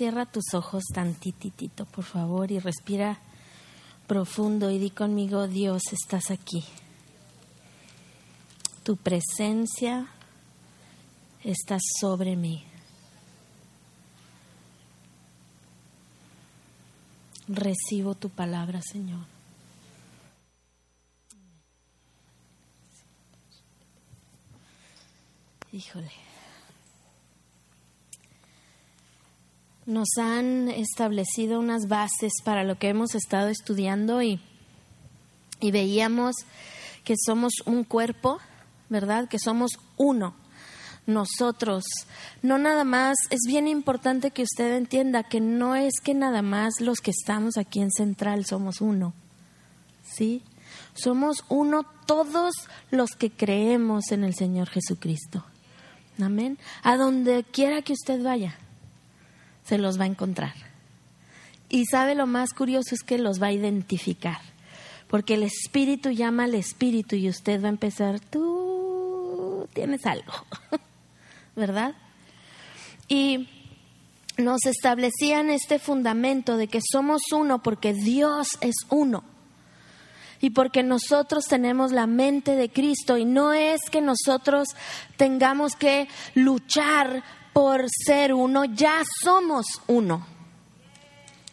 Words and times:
cierra 0.00 0.24
tus 0.24 0.54
ojos 0.54 0.84
tantitito, 0.94 1.84
por 1.84 2.04
favor, 2.04 2.50
y 2.50 2.58
respira 2.58 3.18
profundo 4.06 4.70
y 4.70 4.78
di 4.78 4.88
conmigo, 4.88 5.46
Dios, 5.46 5.82
estás 5.92 6.30
aquí. 6.30 6.64
Tu 8.82 8.96
presencia 8.96 10.08
está 11.44 11.76
sobre 12.00 12.34
mí. 12.34 12.64
Recibo 17.46 18.14
tu 18.14 18.30
palabra, 18.30 18.80
Señor. 18.80 19.26
Híjole. 25.70 26.29
Nos 29.90 30.08
han 30.18 30.68
establecido 30.68 31.58
unas 31.58 31.88
bases 31.88 32.32
para 32.44 32.62
lo 32.62 32.78
que 32.78 32.88
hemos 32.88 33.16
estado 33.16 33.48
estudiando 33.48 34.22
y, 34.22 34.40
y 35.60 35.72
veíamos 35.72 36.36
que 37.02 37.16
somos 37.16 37.54
un 37.66 37.82
cuerpo, 37.82 38.38
¿verdad? 38.88 39.28
Que 39.28 39.40
somos 39.40 39.72
uno 39.96 40.34
nosotros. 41.06 41.82
No 42.40 42.58
nada 42.58 42.84
más, 42.84 43.16
es 43.30 43.40
bien 43.48 43.66
importante 43.66 44.30
que 44.30 44.44
usted 44.44 44.76
entienda 44.76 45.24
que 45.24 45.40
no 45.40 45.74
es 45.74 45.94
que 46.00 46.14
nada 46.14 46.40
más 46.40 46.74
los 46.80 47.00
que 47.00 47.10
estamos 47.10 47.56
aquí 47.56 47.80
en 47.80 47.90
Central 47.90 48.46
somos 48.46 48.80
uno. 48.80 49.12
¿Sí? 50.04 50.44
Somos 50.94 51.44
uno 51.48 51.84
todos 52.06 52.52
los 52.92 53.10
que 53.10 53.30
creemos 53.30 54.12
en 54.12 54.22
el 54.22 54.34
Señor 54.34 54.68
Jesucristo. 54.68 55.44
Amén. 56.22 56.58
A 56.84 56.96
donde 56.96 57.44
quiera 57.44 57.82
que 57.82 57.92
usted 57.92 58.22
vaya, 58.22 58.56
se 59.70 59.78
los 59.78 59.98
va 59.98 60.04
a 60.04 60.08
encontrar. 60.08 60.52
Y 61.70 61.86
sabe 61.86 62.14
lo 62.14 62.26
más 62.26 62.52
curioso 62.52 62.94
es 62.94 63.02
que 63.02 63.16
los 63.16 63.40
va 63.40 63.46
a 63.46 63.52
identificar. 63.52 64.40
Porque 65.08 65.34
el 65.34 65.44
Espíritu 65.44 66.10
llama 66.10 66.44
al 66.44 66.54
Espíritu 66.54 67.16
y 67.16 67.28
usted 67.28 67.62
va 67.62 67.68
a 67.68 67.70
empezar, 67.70 68.20
tú 68.20 69.66
tienes 69.72 70.04
algo. 70.04 70.32
¿verdad? 71.56 71.94
Y 73.08 73.48
nos 74.38 74.64
establecían 74.66 75.50
este 75.50 75.78
fundamento 75.78 76.56
de 76.56 76.68
que 76.68 76.80
somos 76.82 77.22
uno 77.32 77.62
porque 77.62 77.92
Dios 77.92 78.58
es 78.60 78.74
uno 78.88 79.22
y 80.40 80.50
porque 80.50 80.82
nosotros 80.82 81.44
tenemos 81.46 81.92
la 81.92 82.06
mente 82.06 82.56
de 82.56 82.70
Cristo 82.70 83.18
y 83.18 83.24
no 83.24 83.52
es 83.52 83.80
que 83.90 84.00
nosotros 84.00 84.68
tengamos 85.16 85.76
que 85.76 86.08
luchar 86.34 87.22
por 87.52 87.86
ser 87.88 88.34
uno, 88.34 88.64
ya 88.64 89.02
somos 89.22 89.66
uno. 89.86 90.26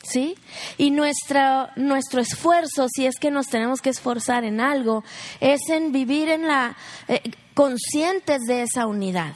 ¿Sí? 0.03 0.36
Y 0.78 0.92
nuestra, 0.92 1.73
nuestro 1.76 2.22
esfuerzo, 2.22 2.88
si 2.88 3.06
es 3.06 3.20
que 3.20 3.30
nos 3.30 3.48
tenemos 3.48 3.81
que 3.81 3.90
esforzar 3.90 4.45
en 4.45 4.62
algo, 4.62 5.03
es 5.42 5.59
en 5.70 5.92
vivir 5.92 6.30
en 6.30 6.48
la 6.48 6.78
eh, 7.09 7.22
conscientes 7.53 8.44
de 8.48 8.62
esa 8.62 8.88
unidad 8.88 9.34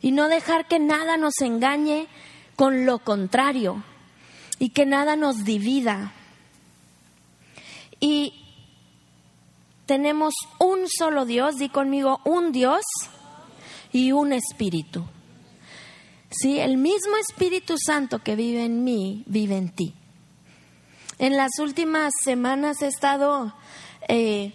y 0.00 0.12
no 0.12 0.28
dejar 0.28 0.68
que 0.68 0.78
nada 0.78 1.16
nos 1.16 1.40
engañe 1.40 2.06
con 2.54 2.86
lo 2.86 3.00
contrario 3.00 3.82
y 4.60 4.70
que 4.70 4.86
nada 4.86 5.16
nos 5.16 5.44
divida. 5.44 6.12
Y 7.98 8.34
tenemos 9.86 10.34
un 10.58 10.86
solo 10.88 11.26
Dios, 11.26 11.56
di 11.56 11.68
conmigo, 11.68 12.20
un 12.24 12.52
Dios 12.52 12.82
y 13.92 14.12
un 14.12 14.32
Espíritu. 14.32 15.04
Sí, 16.30 16.60
el 16.60 16.76
mismo 16.76 17.16
Espíritu 17.28 17.74
Santo 17.76 18.20
que 18.20 18.36
vive 18.36 18.64
en 18.64 18.84
mí, 18.84 19.24
vive 19.26 19.56
en 19.56 19.68
ti. 19.68 19.94
En 21.18 21.36
las 21.36 21.58
últimas 21.58 22.12
semanas 22.24 22.80
he 22.82 22.86
estado 22.86 23.52
eh, 24.08 24.52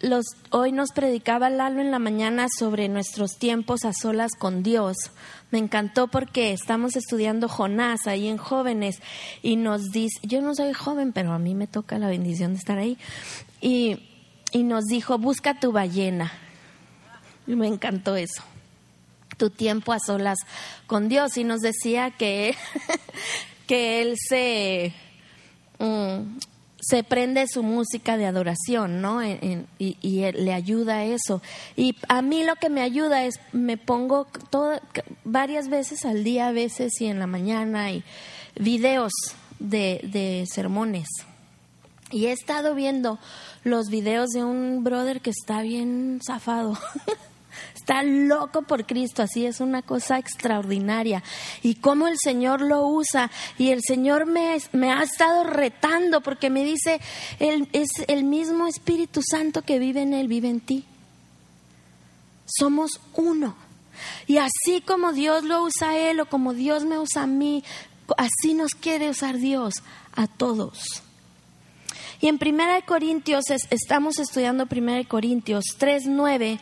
los, 0.00 0.26
hoy 0.50 0.72
nos 0.72 0.90
predicaba 0.92 1.50
Lalo 1.50 1.80
en 1.80 1.90
la 1.90 1.98
mañana 1.98 2.46
sobre 2.56 2.88
nuestros 2.88 3.38
tiempos 3.38 3.84
a 3.84 3.92
solas 3.92 4.32
con 4.38 4.62
Dios. 4.62 4.96
Me 5.50 5.58
encantó 5.58 6.08
porque 6.08 6.52
estamos 6.52 6.96
estudiando 6.96 7.48
Jonás 7.48 8.06
ahí 8.06 8.28
en 8.28 8.36
jóvenes 8.36 9.00
y 9.42 9.56
nos 9.56 9.90
dice, 9.90 10.18
yo 10.22 10.40
no 10.42 10.54
soy 10.54 10.72
joven, 10.72 11.12
pero 11.12 11.32
a 11.32 11.38
mí 11.38 11.54
me 11.54 11.66
toca 11.66 11.98
la 11.98 12.08
bendición 12.08 12.52
de 12.52 12.58
estar 12.58 12.78
ahí. 12.78 12.98
Y, 13.60 14.08
y 14.52 14.62
nos 14.64 14.84
dijo, 14.84 15.18
busca 15.18 15.58
tu 15.58 15.72
ballena. 15.72 16.32
Y 17.46 17.54
me 17.54 17.66
encantó 17.66 18.16
eso. 18.16 18.42
Tu 19.40 19.48
tiempo 19.48 19.94
a 19.94 19.98
solas 19.98 20.36
con 20.86 21.08
Dios. 21.08 21.38
Y 21.38 21.44
nos 21.44 21.60
decía 21.60 22.10
que, 22.10 22.54
que 23.66 24.02
él 24.02 24.16
se... 24.28 24.92
Mm, 25.78 26.38
se 26.80 27.04
prende 27.04 27.46
su 27.46 27.62
música 27.62 28.16
de 28.16 28.26
adoración, 28.26 29.00
¿no? 29.00 29.22
y, 29.22 29.66
le 29.78 30.52
ayuda 30.52 30.96
a 30.96 31.04
eso. 31.04 31.42
Y 31.76 31.94
a 32.08 32.22
mí 32.22 32.42
lo 32.42 32.56
que 32.56 32.70
me 32.70 32.80
ayuda 32.80 33.24
es, 33.24 33.34
me 33.52 33.76
pongo 33.76 34.26
todo, 34.48 34.80
varias 35.24 35.68
veces 35.68 36.04
al 36.04 36.24
día, 36.24 36.48
a 36.48 36.52
veces 36.52 37.00
y 37.00 37.06
en 37.06 37.18
la 37.18 37.26
mañana, 37.26 37.92
y 37.92 38.02
videos 38.58 39.12
de, 39.58 40.00
de 40.04 40.46
sermones. 40.50 41.08
Y 42.10 42.26
he 42.26 42.32
estado 42.32 42.74
viendo 42.74 43.18
los 43.62 43.88
videos 43.88 44.30
de 44.30 44.42
un 44.42 44.82
brother 44.82 45.20
que 45.20 45.30
está 45.30 45.62
bien 45.62 46.20
zafado. 46.26 46.78
Está 47.90 48.04
loco 48.04 48.62
por 48.62 48.86
Cristo, 48.86 49.20
así 49.20 49.46
es 49.46 49.58
una 49.58 49.82
cosa 49.82 50.16
extraordinaria. 50.16 51.24
Y 51.60 51.74
cómo 51.74 52.06
el 52.06 52.18
Señor 52.22 52.60
lo 52.60 52.86
usa. 52.86 53.32
Y 53.58 53.72
el 53.72 53.80
Señor 53.82 54.26
me, 54.26 54.52
ha 54.92 55.02
estado 55.02 55.42
retando 55.42 56.20
porque 56.20 56.50
me 56.50 56.62
dice, 56.62 57.00
es 57.40 57.88
el 58.06 58.22
mismo 58.22 58.68
Espíritu 58.68 59.22
Santo 59.28 59.62
que 59.62 59.80
vive 59.80 60.02
en 60.02 60.14
Él, 60.14 60.28
vive 60.28 60.48
en 60.48 60.60
ti. 60.60 60.84
Somos 62.46 63.00
uno. 63.14 63.56
Y 64.28 64.38
así 64.38 64.82
como 64.86 65.12
Dios 65.12 65.42
lo 65.42 65.64
usa 65.64 65.90
a 65.90 65.98
Él 65.98 66.20
o 66.20 66.26
como 66.26 66.54
Dios 66.54 66.84
me 66.84 66.96
usa 66.96 67.24
a 67.24 67.26
mí, 67.26 67.64
así 68.16 68.54
nos 68.54 68.70
quiere 68.76 69.10
usar 69.10 69.36
Dios 69.38 69.74
a 70.12 70.28
todos. 70.28 71.02
Y 72.20 72.28
en 72.28 72.38
1 72.40 72.62
Corintios, 72.86 73.44
estamos 73.70 74.18
estudiando 74.18 74.66
1 74.70 75.08
Corintios 75.08 75.64
3, 75.78 76.04
9, 76.06 76.60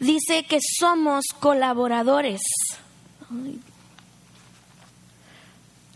dice 0.00 0.44
que 0.44 0.58
somos 0.60 1.26
colaboradores 1.38 2.40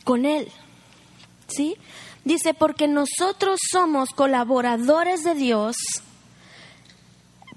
con 0.04 0.26
Él. 0.26 0.48
¿Sí? 1.48 1.76
Dice, 2.25 2.54
porque 2.54 2.87
nosotros 2.87 3.59
somos 3.71 4.10
colaboradores 4.10 5.25
de 5.25 5.34
Dios. 5.34 5.77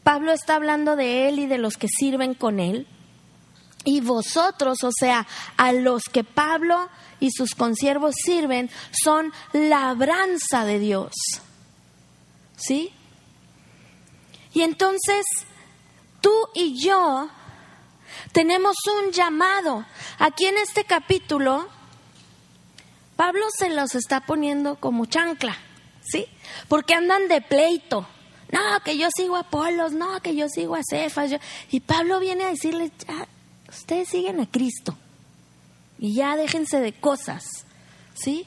Pablo 0.04 0.32
está 0.32 0.56
hablando 0.56 0.96
de 0.96 1.30
Él 1.30 1.38
y 1.38 1.46
de 1.46 1.60
los 1.60 1.78
que 1.78 1.88
sirven 1.88 2.34
con 2.34 2.60
Él. 2.60 2.88
Y 3.86 4.02
vosotros, 4.02 4.84
o 4.84 4.92
sea, 4.92 5.28
a 5.58 5.74
los 5.74 6.04
que 6.04 6.24
Pablo 6.24 6.90
y 7.24 7.32
sus 7.32 7.56
consiervos 7.56 8.16
sirven, 8.22 8.70
son 8.92 9.32
labranza 9.54 10.66
de 10.66 10.78
Dios. 10.78 11.14
¿Sí? 12.58 12.92
Y 14.54 14.62
entonces 14.64 15.26
tú 16.20 16.34
y 16.54 16.78
yo 16.78 17.30
tenemos 18.34 18.76
un 19.00 19.14
llamado. 19.14 19.86
Aquí 20.20 20.48
en 20.48 20.58
este 20.58 20.84
capítulo, 20.84 21.70
Pablo 23.16 23.46
se 23.58 23.70
los 23.70 23.96
está 23.96 24.26
poniendo 24.26 24.76
como 24.76 25.06
chancla, 25.06 25.56
¿sí? 26.02 26.28
Porque 26.68 26.94
andan 26.94 27.30
de 27.30 27.40
pleito. 27.40 28.06
No, 28.52 28.82
que 28.84 28.98
yo 28.98 29.08
sigo 29.16 29.38
a 29.38 29.42
Apolos, 29.42 29.94
no, 29.94 30.20
que 30.20 30.36
yo 30.36 30.50
sigo 30.50 30.76
a 30.76 30.82
Cefas. 30.84 31.32
Y 31.72 31.80
Pablo 31.80 32.20
viene 32.20 32.44
a 32.44 32.50
decirles, 32.50 32.92
ustedes 33.70 34.10
siguen 34.10 34.42
a 34.42 34.52
Cristo. 34.52 34.98
Y 36.04 36.16
ya 36.16 36.36
déjense 36.36 36.82
de 36.82 36.92
cosas, 36.92 37.46
¿sí? 38.14 38.46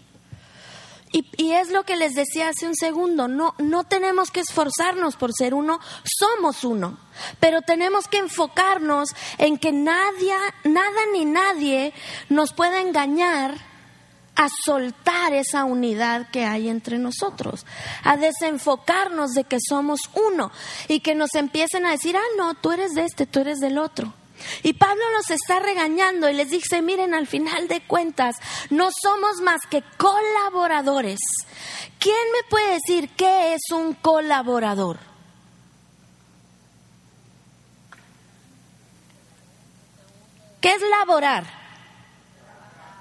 Y, 1.11 1.53
es 1.53 1.71
lo 1.71 1.85
que 1.85 1.97
les 1.97 2.13
decía 2.13 2.51
hace 2.51 2.67
un 2.67 2.77
segundo, 2.77 3.29
no, 3.29 3.55
no 3.57 3.85
tenemos 3.85 4.31
que 4.31 4.41
esforzarnos 4.41 5.17
por 5.17 5.33
ser 5.33 5.55
uno, 5.55 5.81
somos 6.05 6.65
uno, 6.65 6.99
pero 7.41 7.63
tenemos 7.63 8.09
que 8.09 8.19
enfocarnos 8.19 9.09
en 9.39 9.57
que 9.57 9.73
nadie, 9.73 10.35
nada 10.65 11.01
ni 11.15 11.25
nadie 11.25 11.95
nos 12.29 12.53
pueda 12.53 12.83
engañar 12.83 13.55
a 14.35 14.49
soltar 14.67 15.33
esa 15.33 15.65
unidad 15.65 16.29
que 16.31 16.45
hay 16.45 16.69
entre 16.69 16.99
nosotros, 16.99 17.65
a 18.05 18.19
desenfocarnos 18.19 19.31
de 19.31 19.45
que 19.45 19.61
somos 19.67 20.01
uno 20.13 20.53
y 20.89 21.01
que 21.01 21.15
nos 21.15 21.35
empiecen 21.35 21.87
a 21.87 21.93
decir, 21.93 22.19
ah, 22.19 22.35
no, 22.37 22.53
tú 22.53 22.73
eres 22.73 22.93
de 22.93 23.07
este, 23.07 23.25
tú 23.25 23.41
eres 23.41 23.61
del 23.61 23.79
otro. 23.79 24.13
Y 24.63 24.75
Pablo 24.75 25.03
nos 25.15 25.31
está 25.31 25.59
regañando 25.61 26.29
y 26.29 26.35
les 26.35 26.51
dice, 26.51 26.83
miren, 26.83 27.15
al 27.15 27.27
final 27.27 27.69
de 27.69 27.81
cuentas, 27.87 28.37
no 28.71 28.91
somos 28.91 29.41
más 29.43 29.61
que 29.71 29.83
colaboradores. 29.97 31.21
¿Quién 31.99 32.17
me 32.33 32.49
puede 32.49 32.75
decir 32.75 33.11
qué 33.17 33.55
es 33.55 33.63
un 33.73 33.95
colaborador? 33.95 34.99
¿Qué 40.61 40.73
es 40.73 40.83
laborar? 40.83 41.67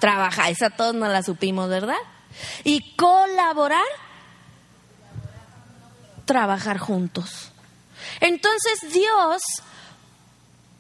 trabajar, 0.06 0.52
esa 0.52 0.70
todos 0.70 0.94
no 0.94 1.08
la 1.08 1.24
supimos, 1.24 1.68
¿verdad? 1.68 1.98
Y 2.64 2.96
colaborar, 2.96 3.82
trabajar 6.26 6.78
juntos. 6.78 7.52
Entonces 8.20 8.94
Dios 8.94 9.42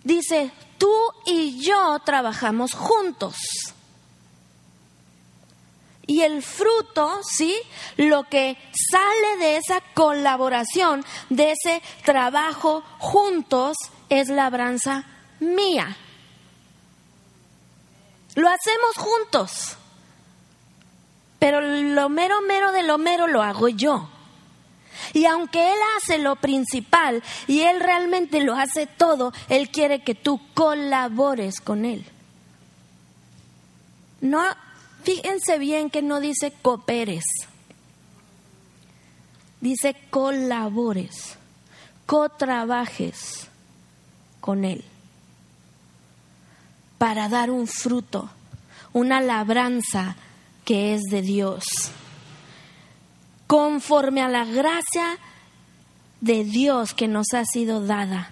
dice, 0.06 0.52
tú 0.78 0.94
y 1.26 1.60
yo 1.62 2.00
trabajamos 2.06 2.74
juntos. 2.74 3.36
Y 6.08 6.22
el 6.22 6.44
fruto, 6.44 7.20
¿sí? 7.24 7.58
Lo 7.98 8.24
que 8.26 8.58
sale 8.92 9.38
de 9.40 9.58
esa 9.58 9.82
colaboración, 9.96 11.04
de 11.30 11.52
ese 11.52 11.82
trabajo 12.06 12.84
juntos, 13.00 13.76
es 14.10 14.30
labranza 14.30 15.04
mía. 15.40 15.98
Lo 18.36 18.48
hacemos 18.48 18.96
juntos. 18.98 19.78
Pero 21.40 21.60
lo 21.60 22.08
mero, 22.10 22.42
mero 22.42 22.72
de 22.72 22.84
lo 22.84 23.00
mero 23.00 23.28
lo 23.28 23.42
hago 23.42 23.68
yo. 23.68 24.08
Y 25.14 25.26
aunque 25.26 25.72
Él 25.72 25.78
hace 25.98 26.18
lo 26.18 26.36
principal 26.36 27.24
y 27.48 27.62
Él 27.62 27.80
realmente 27.80 28.44
lo 28.44 28.56
hace 28.56 28.88
todo, 28.88 29.34
Él 29.50 29.70
quiere 29.70 30.04
que 30.04 30.16
tú 30.16 30.40
colabores 30.54 31.60
con 31.62 31.86
Él. 31.86 32.06
No, 34.22 34.44
fíjense 35.04 35.58
bien 35.60 35.90
que 35.90 36.02
no 36.02 36.20
dice 36.20 36.52
cooperes, 36.62 37.24
dice 39.62 39.96
colabores, 40.10 41.38
cotrabajes 42.06 43.48
con 44.42 44.66
Él 44.66 44.84
para 46.98 47.30
dar 47.30 47.52
un 47.52 47.68
fruto, 47.68 48.30
una 48.94 49.22
labranza 49.22 50.16
que 50.64 50.96
es 50.96 51.04
de 51.04 51.22
Dios 51.22 51.64
conforme 53.48 54.22
a 54.22 54.30
la 54.30 54.46
gracia 54.46 55.18
de 56.22 56.44
Dios 56.44 56.94
que 56.94 57.08
nos 57.08 57.34
ha 57.34 57.46
sido 57.46 57.86
dada. 57.86 58.32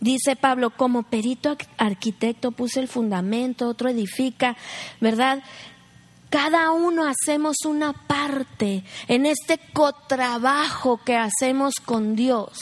Dice 0.00 0.36
Pablo, 0.36 0.70
como 0.70 1.04
perito 1.04 1.56
arquitecto 1.78 2.50
puse 2.52 2.80
el 2.80 2.88
fundamento, 2.88 3.68
otro 3.68 3.88
edifica, 3.88 4.56
¿verdad? 5.00 5.42
Cada 6.28 6.70
uno 6.72 7.04
hacemos 7.06 7.56
una 7.64 7.92
parte 7.92 8.84
en 9.08 9.26
este 9.26 9.58
cotrabajo 9.72 11.00
que 11.02 11.16
hacemos 11.16 11.74
con 11.82 12.14
Dios, 12.14 12.58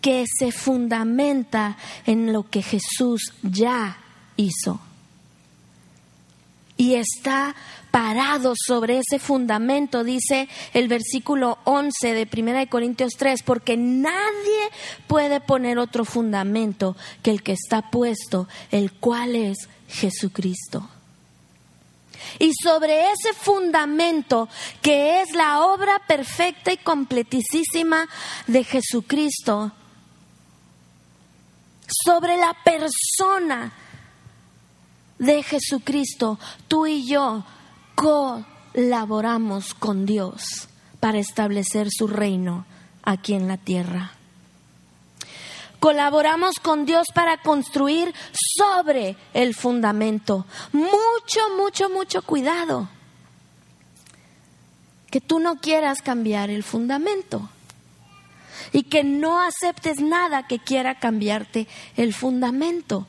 que 0.00 0.24
se 0.26 0.52
fundamenta 0.52 1.76
en 2.04 2.32
lo 2.32 2.48
que 2.50 2.62
Jesús 2.62 3.32
ya 3.42 3.98
hizo 4.36 4.80
y 6.76 6.94
está 6.94 7.54
parado 7.90 8.52
sobre 8.54 8.98
ese 8.98 9.18
fundamento, 9.18 10.04
dice 10.04 10.48
el 10.74 10.88
versículo 10.88 11.58
11 11.64 12.12
de 12.12 12.28
1 12.30 12.68
Corintios 12.68 13.12
3, 13.16 13.42
porque 13.42 13.76
nadie 13.76 14.70
puede 15.06 15.40
poner 15.40 15.78
otro 15.78 16.04
fundamento 16.04 16.96
que 17.22 17.30
el 17.30 17.42
que 17.42 17.52
está 17.52 17.90
puesto, 17.90 18.48
el 18.70 18.92
cual 18.92 19.34
es 19.34 19.68
Jesucristo. 19.88 20.88
Y 22.38 22.52
sobre 22.62 23.10
ese 23.12 23.32
fundamento, 23.32 24.48
que 24.82 25.22
es 25.22 25.32
la 25.32 25.62
obra 25.62 26.00
perfecta 26.06 26.72
y 26.72 26.76
completísima 26.76 28.08
de 28.46 28.64
Jesucristo, 28.64 29.72
sobre 32.04 32.36
la 32.36 32.54
persona 32.62 33.72
de 35.18 35.42
Jesucristo, 35.42 36.38
tú 36.68 36.86
y 36.86 37.06
yo 37.06 37.44
colaboramos 37.94 39.74
con 39.74 40.06
Dios 40.06 40.68
para 41.00 41.18
establecer 41.18 41.88
su 41.90 42.06
reino 42.06 42.66
aquí 43.02 43.34
en 43.34 43.48
la 43.48 43.56
tierra. 43.56 44.12
Colaboramos 45.80 46.58
con 46.58 46.86
Dios 46.86 47.06
para 47.14 47.42
construir 47.42 48.12
sobre 48.56 49.16
el 49.34 49.54
fundamento. 49.54 50.46
Mucho, 50.72 51.40
mucho, 51.56 51.88
mucho 51.90 52.22
cuidado. 52.22 52.88
Que 55.10 55.20
tú 55.20 55.38
no 55.38 55.60
quieras 55.60 56.02
cambiar 56.02 56.50
el 56.50 56.62
fundamento 56.64 57.48
y 58.72 58.84
que 58.84 59.04
no 59.04 59.40
aceptes 59.40 60.00
nada 60.00 60.46
que 60.46 60.58
quiera 60.58 60.98
cambiarte 60.98 61.68
el 61.96 62.12
fundamento 62.12 63.06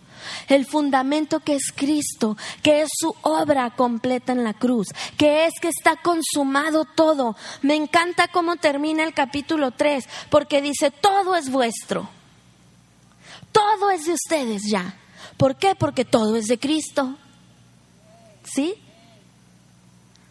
el 0.47 0.65
fundamento 0.65 1.39
que 1.39 1.55
es 1.55 1.71
Cristo, 1.75 2.37
que 2.61 2.81
es 2.81 2.89
su 2.93 3.15
obra 3.21 3.71
completa 3.71 4.31
en 4.31 4.43
la 4.43 4.53
cruz, 4.53 4.87
que 5.17 5.45
es 5.45 5.53
que 5.61 5.69
está 5.69 5.95
consumado 5.97 6.85
todo. 6.85 7.35
Me 7.61 7.75
encanta 7.75 8.27
cómo 8.27 8.55
termina 8.55 9.03
el 9.03 9.13
capítulo 9.13 9.71
3, 9.71 10.05
porque 10.29 10.61
dice, 10.61 10.91
todo 10.91 11.35
es 11.35 11.49
vuestro, 11.49 12.09
todo 13.51 13.89
es 13.91 14.05
de 14.05 14.13
ustedes 14.13 14.63
ya. 14.69 14.97
¿Por 15.37 15.55
qué? 15.55 15.75
Porque 15.75 16.05
todo 16.05 16.35
es 16.35 16.47
de 16.47 16.57
Cristo. 16.59 17.15
¿Sí? 18.43 18.75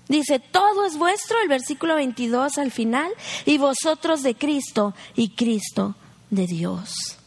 Dice, 0.08 0.38
todo 0.38 0.84
es 0.84 0.96
vuestro, 0.96 1.40
el 1.40 1.48
versículo 1.48 1.96
22 1.96 2.58
al 2.58 2.70
final, 2.70 3.10
y 3.44 3.58
vosotros 3.58 4.22
de 4.22 4.36
Cristo 4.36 4.94
y 5.16 5.30
Cristo 5.30 5.96
de 6.30 6.46
Dios. 6.46 7.18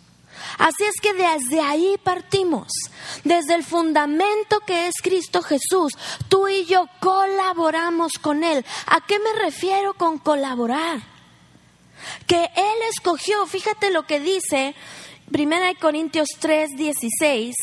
Así 0.58 0.84
es 0.84 1.00
que 1.02 1.14
desde 1.14 1.62
ahí 1.62 1.98
partimos, 2.04 2.68
desde 3.24 3.56
el 3.56 3.64
fundamento 3.64 4.60
que 4.62 4.88
es 4.88 4.96
Cristo 5.02 5.42
Jesús. 5.42 5.94
Tú 6.28 6.48
y 6.48 6.66
yo 6.66 6.88
colaboramos 7.00 8.14
con 8.22 8.44
Él. 8.44 8.66
¿A 8.88 9.06
qué 9.06 9.20
me 9.20 9.34
refiero 9.34 9.94
con 9.94 10.18
colaborar? 10.18 11.02
Que 12.28 12.44
Él 12.56 12.78
escogió, 12.92 13.46
fíjate 13.46 13.92
lo 13.92 14.06
que 14.06 14.20
dice 14.20 14.76
1 15.32 15.50
Corintios 15.80 16.30
3, 16.40 16.72
16. 16.76 17.56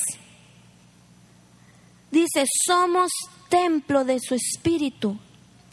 Dice, 2.11 2.45
somos 2.67 3.11
templo 3.49 4.05
de 4.05 4.21
su 4.21 4.35
espíritu. 4.35 5.19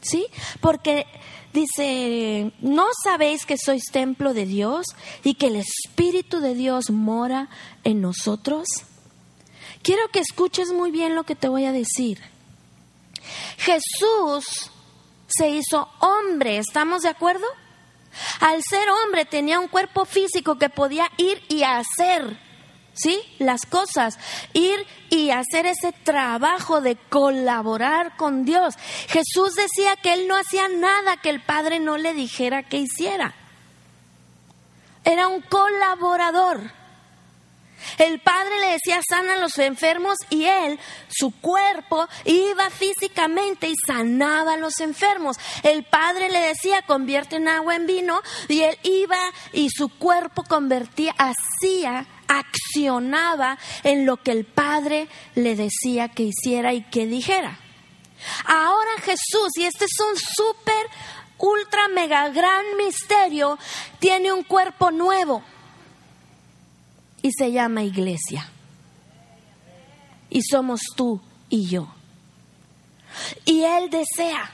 ¿Sí? 0.01 0.27
Porque 0.59 1.05
Dice, 1.53 2.51
¿no 2.61 2.87
sabéis 3.03 3.45
que 3.45 3.57
sois 3.57 3.83
templo 3.91 4.33
de 4.33 4.47
Dios 4.47 4.87
y 5.23 5.35
que 5.35 5.47
el 5.47 5.55
Espíritu 5.57 6.39
de 6.39 6.55
Dios 6.55 6.89
mora 6.89 7.49
en 7.83 8.01
nosotros? 8.01 8.67
Quiero 9.83 10.07
que 10.09 10.19
escuches 10.19 10.71
muy 10.73 10.89
bien 10.89 11.13
lo 11.13 11.25
que 11.25 11.35
te 11.35 11.47
voy 11.47 11.65
a 11.65 11.71
decir. 11.71 12.19
Jesús 13.57 14.71
se 15.27 15.49
hizo 15.49 15.89
hombre, 15.99 16.57
¿estamos 16.57 17.03
de 17.03 17.09
acuerdo? 17.09 17.45
Al 18.39 18.61
ser 18.63 18.89
hombre 18.89 19.25
tenía 19.25 19.59
un 19.59 19.67
cuerpo 19.67 20.05
físico 20.05 20.57
que 20.57 20.69
podía 20.69 21.09
ir 21.17 21.41
y 21.49 21.63
hacer 21.63 22.37
¿sí? 22.93 23.21
Las 23.39 23.65
cosas, 23.65 24.17
ir 24.53 24.85
y 25.09 25.31
hacer 25.31 25.65
ese 25.65 25.91
trabajo 25.91 26.81
de 26.81 26.95
colaborar 26.95 28.15
con 28.17 28.45
Dios. 28.45 28.75
Jesús 29.07 29.55
decía 29.55 29.95
que 29.95 30.13
él 30.13 30.27
no 30.27 30.35
hacía 30.35 30.67
nada 30.67 31.17
que 31.17 31.29
el 31.29 31.41
Padre 31.41 31.79
no 31.79 31.97
le 31.97 32.13
dijera 32.13 32.63
que 32.63 32.77
hiciera. 32.77 33.33
Era 35.03 35.27
un 35.27 35.41
colaborador. 35.41 36.71
El 37.97 38.19
padre 38.21 38.59
le 38.59 38.71
decía 38.71 39.01
sana 39.07 39.33
a 39.33 39.37
los 39.37 39.57
enfermos 39.57 40.17
y 40.29 40.45
él, 40.45 40.79
su 41.09 41.31
cuerpo, 41.31 42.07
iba 42.25 42.69
físicamente 42.69 43.67
y 43.67 43.73
sanaba 43.85 44.53
a 44.53 44.57
los 44.57 44.79
enfermos. 44.79 45.37
El 45.63 45.83
padre 45.83 46.29
le 46.29 46.39
decía 46.39 46.81
convierte 46.83 47.35
en 47.35 47.49
agua 47.49 47.75
en 47.75 47.85
vino 47.85 48.21
y 48.47 48.61
él 48.61 48.77
iba 48.83 49.19
y 49.51 49.69
su 49.69 49.89
cuerpo 49.89 50.43
convertía, 50.43 51.13
hacía 51.17 52.05
accionaba 52.39 53.57
en 53.83 54.05
lo 54.05 54.17
que 54.17 54.31
el 54.31 54.45
Padre 54.45 55.07
le 55.35 55.55
decía 55.55 56.09
que 56.09 56.23
hiciera 56.23 56.73
y 56.73 56.83
que 56.83 57.05
dijera. 57.05 57.59
Ahora 58.45 58.91
Jesús, 59.01 59.49
y 59.57 59.63
este 59.65 59.85
es 59.85 59.99
un 59.99 60.17
súper, 60.17 60.89
ultra, 61.37 61.87
mega, 61.89 62.29
gran 62.29 62.63
misterio, 62.77 63.57
tiene 63.99 64.31
un 64.31 64.43
cuerpo 64.43 64.91
nuevo 64.91 65.43
y 67.21 67.31
se 67.31 67.51
llama 67.51 67.83
iglesia. 67.83 68.49
Y 70.29 70.41
somos 70.41 70.81
tú 70.95 71.21
y 71.49 71.67
yo. 71.67 71.93
Y 73.45 73.63
Él 73.63 73.89
desea. 73.89 74.51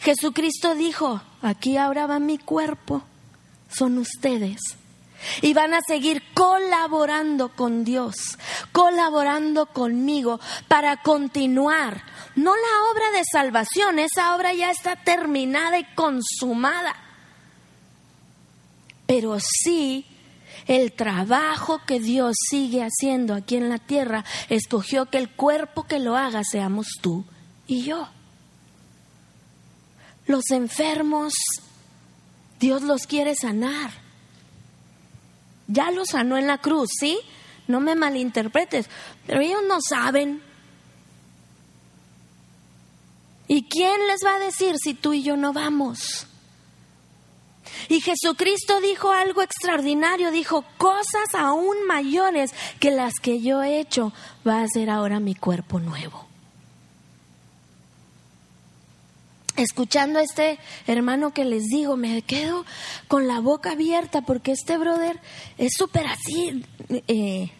Jesucristo 0.00 0.74
dijo, 0.74 1.20
aquí 1.42 1.76
ahora 1.76 2.06
va 2.06 2.18
mi 2.18 2.38
cuerpo, 2.38 3.02
son 3.70 3.98
ustedes 3.98 4.79
y 5.42 5.54
van 5.54 5.74
a 5.74 5.80
seguir 5.86 6.22
colaborando 6.34 7.50
con 7.50 7.84
Dios, 7.84 8.14
colaborando 8.72 9.66
conmigo 9.66 10.40
para 10.68 11.02
continuar. 11.02 12.02
No 12.36 12.54
la 12.54 12.90
obra 12.92 13.18
de 13.18 13.24
salvación, 13.30 13.98
esa 13.98 14.34
obra 14.34 14.52
ya 14.52 14.70
está 14.70 14.96
terminada 14.96 15.78
y 15.78 15.84
consumada. 15.94 16.94
Pero 19.06 19.38
sí 19.40 20.06
el 20.66 20.92
trabajo 20.92 21.80
que 21.84 21.98
Dios 21.98 22.36
sigue 22.48 22.84
haciendo 22.84 23.34
aquí 23.34 23.56
en 23.56 23.68
la 23.68 23.78
tierra, 23.78 24.24
escogió 24.48 25.06
que 25.06 25.18
el 25.18 25.28
cuerpo 25.28 25.84
que 25.84 25.98
lo 25.98 26.16
haga 26.16 26.42
seamos 26.44 26.86
tú 27.00 27.24
y 27.66 27.82
yo. 27.82 28.08
Los 30.26 30.50
enfermos, 30.50 31.32
Dios 32.60 32.82
los 32.82 33.08
quiere 33.08 33.34
sanar. 33.34 33.90
Ya 35.70 35.90
los 35.90 36.08
sanó 36.08 36.36
en 36.36 36.46
la 36.46 36.58
cruz, 36.58 36.88
¿sí? 36.98 37.18
No 37.68 37.80
me 37.80 37.94
malinterpretes, 37.94 38.88
pero 39.26 39.40
ellos 39.40 39.60
no 39.68 39.78
saben. 39.80 40.42
¿Y 43.46 43.64
quién 43.64 44.06
les 44.06 44.20
va 44.24 44.34
a 44.34 44.38
decir 44.38 44.76
si 44.82 44.94
tú 44.94 45.12
y 45.12 45.22
yo 45.22 45.36
no 45.36 45.52
vamos? 45.52 46.26
Y 47.88 48.00
Jesucristo 48.00 48.80
dijo 48.80 49.12
algo 49.12 49.42
extraordinario, 49.42 50.30
dijo, 50.30 50.64
cosas 50.76 51.34
aún 51.34 51.86
mayores 51.86 52.52
que 52.78 52.90
las 52.90 53.14
que 53.20 53.40
yo 53.40 53.62
he 53.62 53.80
hecho 53.80 54.12
va 54.46 54.62
a 54.62 54.68
ser 54.68 54.90
ahora 54.90 55.20
mi 55.20 55.34
cuerpo 55.34 55.80
nuevo. 55.80 56.29
Escuchando 59.56 60.18
a 60.18 60.22
este 60.22 60.58
hermano 60.86 61.32
que 61.32 61.44
les 61.44 61.64
digo, 61.64 61.96
me 61.96 62.22
quedo 62.22 62.64
con 63.08 63.26
la 63.26 63.40
boca 63.40 63.72
abierta 63.72 64.22
porque 64.22 64.52
este 64.52 64.78
brother 64.78 65.20
es 65.58 65.72
súper 65.76 66.06
así, 66.06 66.64
eh, 67.08 67.50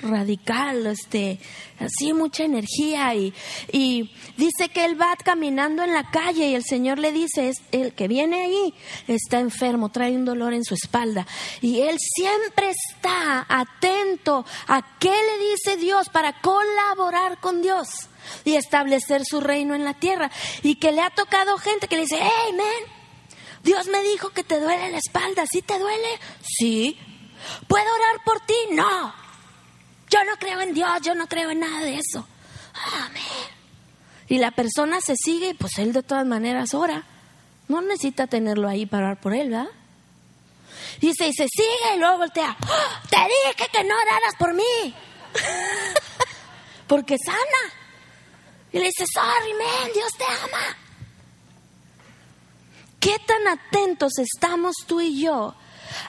radical, 0.00 0.86
este, 0.86 1.38
así 1.78 2.12
mucha 2.12 2.44
energía 2.44 3.14
y, 3.14 3.32
y, 3.72 4.12
dice 4.36 4.68
que 4.68 4.84
él 4.84 5.00
va 5.00 5.16
caminando 5.16 5.82
en 5.82 5.92
la 5.92 6.10
calle 6.10 6.48
y 6.48 6.54
el 6.54 6.64
Señor 6.64 6.98
le 6.98 7.12
dice, 7.12 7.48
es, 7.48 7.62
el 7.72 7.94
que 7.94 8.08
viene 8.08 8.44
ahí 8.44 8.74
está 9.08 9.40
enfermo, 9.40 9.90
trae 9.90 10.14
un 10.14 10.24
dolor 10.24 10.52
en 10.52 10.64
su 10.64 10.74
espalda 10.74 11.26
y 11.60 11.80
él 11.80 11.96
siempre 11.98 12.70
está 12.70 13.46
atento 13.48 14.44
a 14.66 14.98
qué 14.98 15.10
le 15.10 15.50
dice 15.50 15.76
Dios 15.76 16.08
para 16.08 16.40
colaborar 16.40 17.38
con 17.40 17.62
Dios 17.62 17.88
y 18.44 18.54
establecer 18.54 19.24
su 19.24 19.40
reino 19.40 19.74
en 19.74 19.84
la 19.84 19.94
tierra 19.94 20.30
y 20.62 20.76
que 20.76 20.92
le 20.92 21.00
ha 21.00 21.10
tocado 21.10 21.58
gente 21.58 21.88
que 21.88 21.96
le 21.96 22.02
dice, 22.02 22.18
hey, 22.20 22.52
man, 22.56 22.92
Dios 23.62 23.88
me 23.88 24.02
dijo 24.02 24.30
que 24.30 24.44
te 24.44 24.60
duele 24.60 24.90
la 24.90 24.98
espalda, 24.98 25.44
¿sí 25.50 25.62
te 25.62 25.78
duele? 25.78 26.08
Sí. 26.42 26.98
¿Puedo 27.68 27.84
orar 27.84 28.24
por 28.24 28.40
ti? 28.40 28.54
No. 28.72 29.25
Yo 30.08 30.24
no 30.24 30.36
creo 30.38 30.60
en 30.60 30.74
Dios, 30.74 30.90
yo 31.02 31.14
no 31.14 31.26
creo 31.26 31.50
en 31.50 31.60
nada 31.60 31.80
de 31.80 31.96
eso. 31.96 32.26
Amén. 33.04 33.22
Y 34.28 34.38
la 34.38 34.50
persona 34.50 35.00
se 35.00 35.14
sigue, 35.16 35.54
pues 35.54 35.78
él 35.78 35.92
de 35.92 36.02
todas 36.02 36.26
maneras 36.26 36.74
ora. 36.74 37.04
No 37.68 37.80
necesita 37.80 38.26
tenerlo 38.26 38.68
ahí 38.68 38.86
para 38.86 39.06
orar 39.06 39.20
por 39.20 39.34
él, 39.34 39.50
¿verdad? 39.50 39.68
Dice, 41.00 41.28
y 41.28 41.32
se 41.32 41.46
sigue 41.48 41.96
y 41.96 41.98
luego 41.98 42.18
voltea. 42.18 42.56
¡Ah! 42.60 43.02
Te 43.08 43.16
dije 43.16 43.70
que 43.72 43.84
no 43.84 43.94
oraras 43.94 44.34
por 44.38 44.54
mí. 44.54 44.94
Porque 46.86 47.16
sana. 47.24 47.74
Y 48.72 48.78
le 48.78 48.86
dice, 48.86 49.04
sorry, 49.12 49.52
man, 49.54 49.90
Dios 49.92 50.12
te 50.16 50.24
ama. 50.24 50.76
¿Qué 53.00 53.18
tan 53.26 53.46
atentos 53.48 54.18
estamos 54.18 54.74
tú 54.86 55.00
y 55.00 55.20
yo 55.20 55.54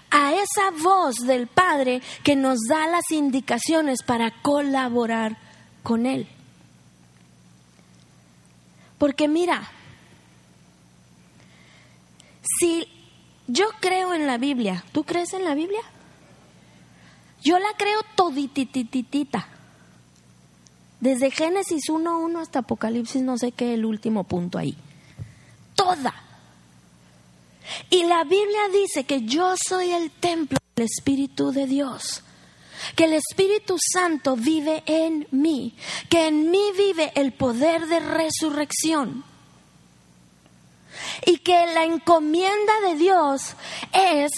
a 0.10 0.34
esa 0.34 0.72
voz 0.82 1.16
del 1.16 1.48
Padre 1.48 2.02
que 2.24 2.36
nos 2.36 2.60
da 2.68 2.88
las 2.88 3.12
indicaciones 3.12 4.04
para 4.04 4.32
colaborar 4.42 5.38
con 5.84 6.06
Él. 6.06 6.28
Porque 8.98 9.28
mira, 9.28 9.70
si 12.60 12.88
yo 13.48 13.68
creo 13.80 14.14
en 14.14 14.28
la 14.28 14.38
Biblia, 14.38 14.84
¿tú 14.92 15.04
crees 15.04 15.34
en 15.34 15.46
la 15.46 15.54
Biblia? 15.54 15.82
Yo 17.44 17.60
la 17.60 17.70
creo 17.78 18.00
toditititita. 18.16 19.48
Desde 21.00 21.30
Génesis 21.30 21.90
1.1 21.90 22.42
hasta 22.42 22.60
Apocalipsis, 22.60 23.22
no 23.22 23.38
sé 23.38 23.52
qué 23.52 23.76
el 23.76 23.86
último 23.86 24.24
punto 24.24 24.58
ahí. 24.58 24.76
Toda. 25.76 26.27
Y 27.90 28.04
la 28.06 28.24
Biblia 28.24 28.70
dice 28.72 29.06
que 29.06 29.22
yo 29.22 29.56
soy 29.58 29.92
el 29.92 30.12
templo 30.12 30.58
del 30.76 30.86
Espíritu 30.86 31.52
de 31.52 31.68
Dios 31.68 32.24
que 32.96 33.06
el 33.06 33.14
Espíritu 33.14 33.78
Santo 33.80 34.36
vive 34.36 34.84
en 34.86 35.28
mí, 35.32 35.76
que 36.10 36.28
en 36.28 36.52
mí 36.52 36.72
vive 36.78 37.12
el 37.16 37.34
poder 37.34 37.88
de 37.88 38.00
resurrección 38.00 39.24
y 41.26 41.38
que 41.38 41.68
la 41.74 41.84
encomienda 41.84 42.74
de 42.86 42.96
Dios 42.96 43.56
es 43.94 44.32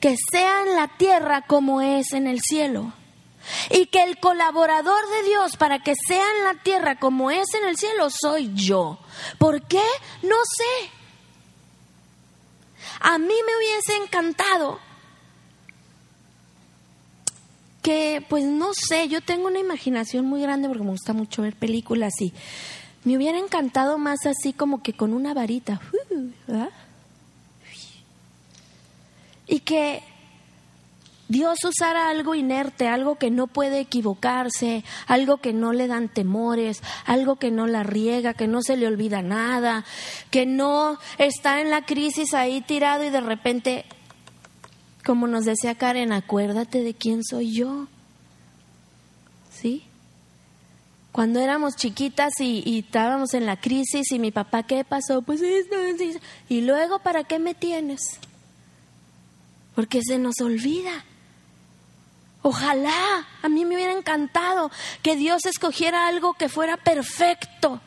que 0.00 0.16
sea 0.30 0.62
en 0.62 0.76
la 0.76 0.88
tierra 0.96 1.42
como 1.46 1.80
es 1.80 2.12
en 2.12 2.26
el 2.26 2.40
cielo. 2.40 2.92
Y 3.70 3.86
que 3.86 4.04
el 4.04 4.18
colaborador 4.18 5.00
de 5.10 5.28
Dios 5.28 5.56
para 5.56 5.80
que 5.80 5.94
sea 6.06 6.24
en 6.38 6.44
la 6.44 6.62
tierra 6.62 6.98
como 6.98 7.30
es 7.30 7.54
en 7.54 7.68
el 7.68 7.76
cielo 7.76 8.08
soy 8.08 8.52
yo. 8.54 8.98
¿Por 9.38 9.66
qué? 9.66 9.82
No 10.22 10.36
sé. 10.44 10.90
A 13.04 13.18
mí 13.18 13.26
me 13.26 13.56
hubiese 13.56 13.96
encantado 14.04 14.78
que, 17.82 18.24
pues 18.28 18.44
no 18.44 18.70
sé, 18.74 19.08
yo 19.08 19.20
tengo 19.20 19.48
una 19.48 19.58
imaginación 19.58 20.24
muy 20.24 20.40
grande 20.40 20.68
porque 20.68 20.84
me 20.84 20.90
gusta 20.90 21.12
mucho 21.12 21.42
ver 21.42 21.56
películas 21.56 22.12
y 22.20 22.32
me 23.02 23.16
hubiera 23.16 23.38
encantado 23.38 23.98
más 23.98 24.24
así 24.24 24.52
como 24.52 24.82
que 24.82 24.92
con 24.92 25.12
una 25.12 25.34
varita. 25.34 25.80
Y 29.48 29.60
que 29.60 30.04
Dios 31.32 31.64
usara 31.64 32.10
algo 32.10 32.34
inerte, 32.34 32.88
algo 32.88 33.16
que 33.16 33.30
no 33.30 33.46
puede 33.46 33.80
equivocarse, 33.80 34.84
algo 35.06 35.38
que 35.38 35.54
no 35.54 35.72
le 35.72 35.86
dan 35.86 36.10
temores, 36.10 36.82
algo 37.06 37.36
que 37.36 37.50
no 37.50 37.66
la 37.66 37.82
riega, 37.82 38.34
que 38.34 38.46
no 38.46 38.60
se 38.60 38.76
le 38.76 38.86
olvida 38.86 39.22
nada, 39.22 39.86
que 40.30 40.44
no 40.44 40.98
está 41.16 41.62
en 41.62 41.70
la 41.70 41.86
crisis 41.86 42.34
ahí 42.34 42.60
tirado 42.60 43.02
y 43.04 43.08
de 43.08 43.22
repente, 43.22 43.86
como 45.06 45.26
nos 45.26 45.46
decía 45.46 45.74
Karen, 45.74 46.12
acuérdate 46.12 46.82
de 46.82 46.92
quién 46.92 47.24
soy 47.24 47.54
yo. 47.54 47.86
¿Sí? 49.50 49.84
Cuando 51.12 51.40
éramos 51.40 51.76
chiquitas 51.76 52.34
y, 52.40 52.78
estábamos 52.78 53.32
en 53.32 53.46
la 53.46 53.58
crisis 53.58 54.12
y 54.12 54.18
mi 54.18 54.32
papá, 54.32 54.64
¿qué 54.64 54.84
pasó? 54.84 55.22
Pues 55.22 55.40
esto, 55.40 55.76
y 56.50 56.60
luego, 56.60 56.98
¿para 56.98 57.24
qué 57.24 57.38
me 57.38 57.54
tienes? 57.54 58.18
Porque 59.74 60.02
se 60.02 60.18
nos 60.18 60.38
olvida. 60.42 61.06
Ojalá, 62.42 63.26
a 63.40 63.48
mí 63.48 63.64
me 63.64 63.76
hubiera 63.76 63.92
encantado 63.92 64.70
que 65.02 65.14
Dios 65.14 65.46
escogiera 65.46 66.08
algo 66.08 66.34
que 66.34 66.48
fuera 66.48 66.76
perfecto 66.76 67.80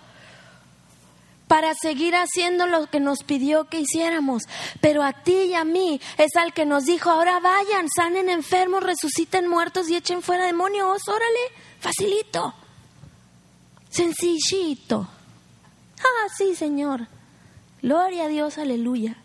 para 1.47 1.74
seguir 1.75 2.15
haciendo 2.15 2.65
lo 2.65 2.88
que 2.88 3.00
nos 3.00 3.24
pidió 3.24 3.65
que 3.65 3.81
hiciéramos. 3.81 4.43
Pero 4.81 5.03
a 5.03 5.13
ti 5.13 5.33
y 5.33 5.53
a 5.53 5.63
mí 5.63 6.00
es 6.17 6.35
al 6.38 6.53
que 6.53 6.65
nos 6.65 6.85
dijo, 6.85 7.09
ahora 7.09 7.39
vayan, 7.39 7.88
sanen 7.93 8.29
enfermos, 8.29 8.83
resuciten 8.83 9.47
muertos 9.47 9.89
y 9.89 9.95
echen 9.95 10.21
fuera 10.21 10.45
demonios. 10.45 11.07
Órale, 11.07 11.51
facilito, 11.79 12.53
sencillito. 13.89 15.07
Ah, 16.00 16.29
sí, 16.38 16.55
Señor. 16.55 17.07
Gloria 17.81 18.25
a 18.25 18.27
Dios, 18.27 18.57
aleluya. 18.57 19.17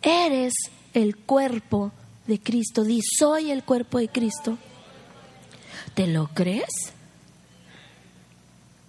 Eres 0.00 0.54
el 0.94 1.16
cuerpo 1.16 1.92
de 2.26 2.40
Cristo. 2.40 2.84
Di, 2.84 3.00
soy 3.02 3.50
el 3.50 3.64
cuerpo 3.64 3.98
de 3.98 4.08
Cristo. 4.08 4.58
¿Te 5.94 6.06
lo 6.06 6.28
crees? 6.28 6.92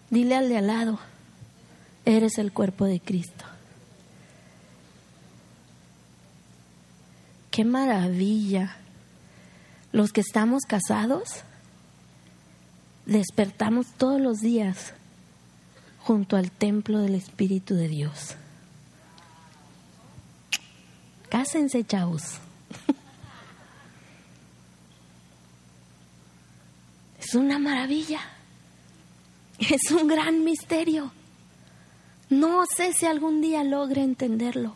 Dile 0.09 0.35
al 0.35 0.47
de 0.47 0.57
al 0.57 0.67
lado, 0.67 0.99
eres 2.05 2.37
el 2.37 2.51
cuerpo 2.51 2.85
de 2.85 2.99
Cristo. 2.99 3.45
Qué 7.49 7.65
maravilla. 7.65 8.77
Los 9.91 10.11
que 10.11 10.21
estamos 10.21 10.63
casados, 10.67 11.41
despertamos 13.05 13.87
todos 13.97 14.19
los 14.21 14.39
días 14.39 14.93
junto 15.99 16.35
al 16.35 16.51
templo 16.51 16.99
del 16.99 17.15
Espíritu 17.15 17.75
de 17.75 17.87
Dios. 17.87 18.35
Cásense, 21.29 21.83
chavos. 21.83 22.39
Es 27.33 27.37
una 27.37 27.57
maravilla. 27.57 28.19
Es 29.57 29.89
un 29.89 30.07
gran 30.07 30.43
misterio. 30.43 31.11
No 32.29 32.63
sé 32.67 32.93
si 32.93 33.07
algún 33.07 33.41
día 33.41 33.63
logre 33.63 34.03
entenderlo. 34.03 34.75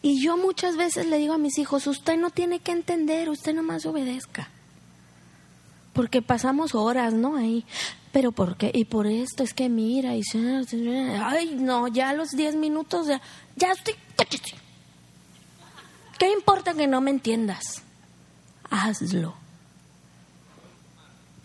Y 0.00 0.22
yo 0.22 0.36
muchas 0.36 0.76
veces 0.76 1.06
le 1.06 1.18
digo 1.18 1.34
a 1.34 1.38
mis 1.38 1.58
hijos, 1.58 1.88
usted 1.88 2.16
no 2.16 2.30
tiene 2.30 2.60
que 2.60 2.70
entender, 2.70 3.28
usted 3.28 3.52
nomás 3.52 3.84
obedezca. 3.84 4.48
Porque 5.92 6.22
pasamos 6.22 6.76
horas, 6.76 7.12
¿no? 7.12 7.34
Ahí. 7.34 7.64
Pero 8.12 8.30
¿por 8.30 8.56
qué? 8.56 8.70
Y 8.72 8.84
por 8.84 9.08
esto 9.08 9.42
es 9.42 9.54
que 9.54 9.68
mira, 9.68 10.14
y 10.14 10.22
ay, 11.20 11.56
no, 11.58 11.88
ya 11.88 12.12
los 12.12 12.30
10 12.30 12.54
minutos, 12.54 13.08
ya, 13.08 13.20
ya 13.56 13.72
estoy, 13.72 13.94
¿Qué 16.16 16.30
importa 16.30 16.74
que 16.74 16.86
no 16.86 17.00
me 17.00 17.10
entiendas? 17.10 17.82
Hazlo. 18.70 19.42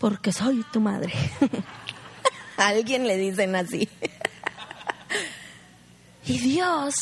Porque 0.00 0.32
soy 0.32 0.64
tu 0.72 0.80
madre. 0.80 1.12
Alguien 2.56 3.06
le 3.06 3.16
dicen 3.16 3.54
así. 3.54 3.88
y 6.26 6.38
Dios 6.38 6.94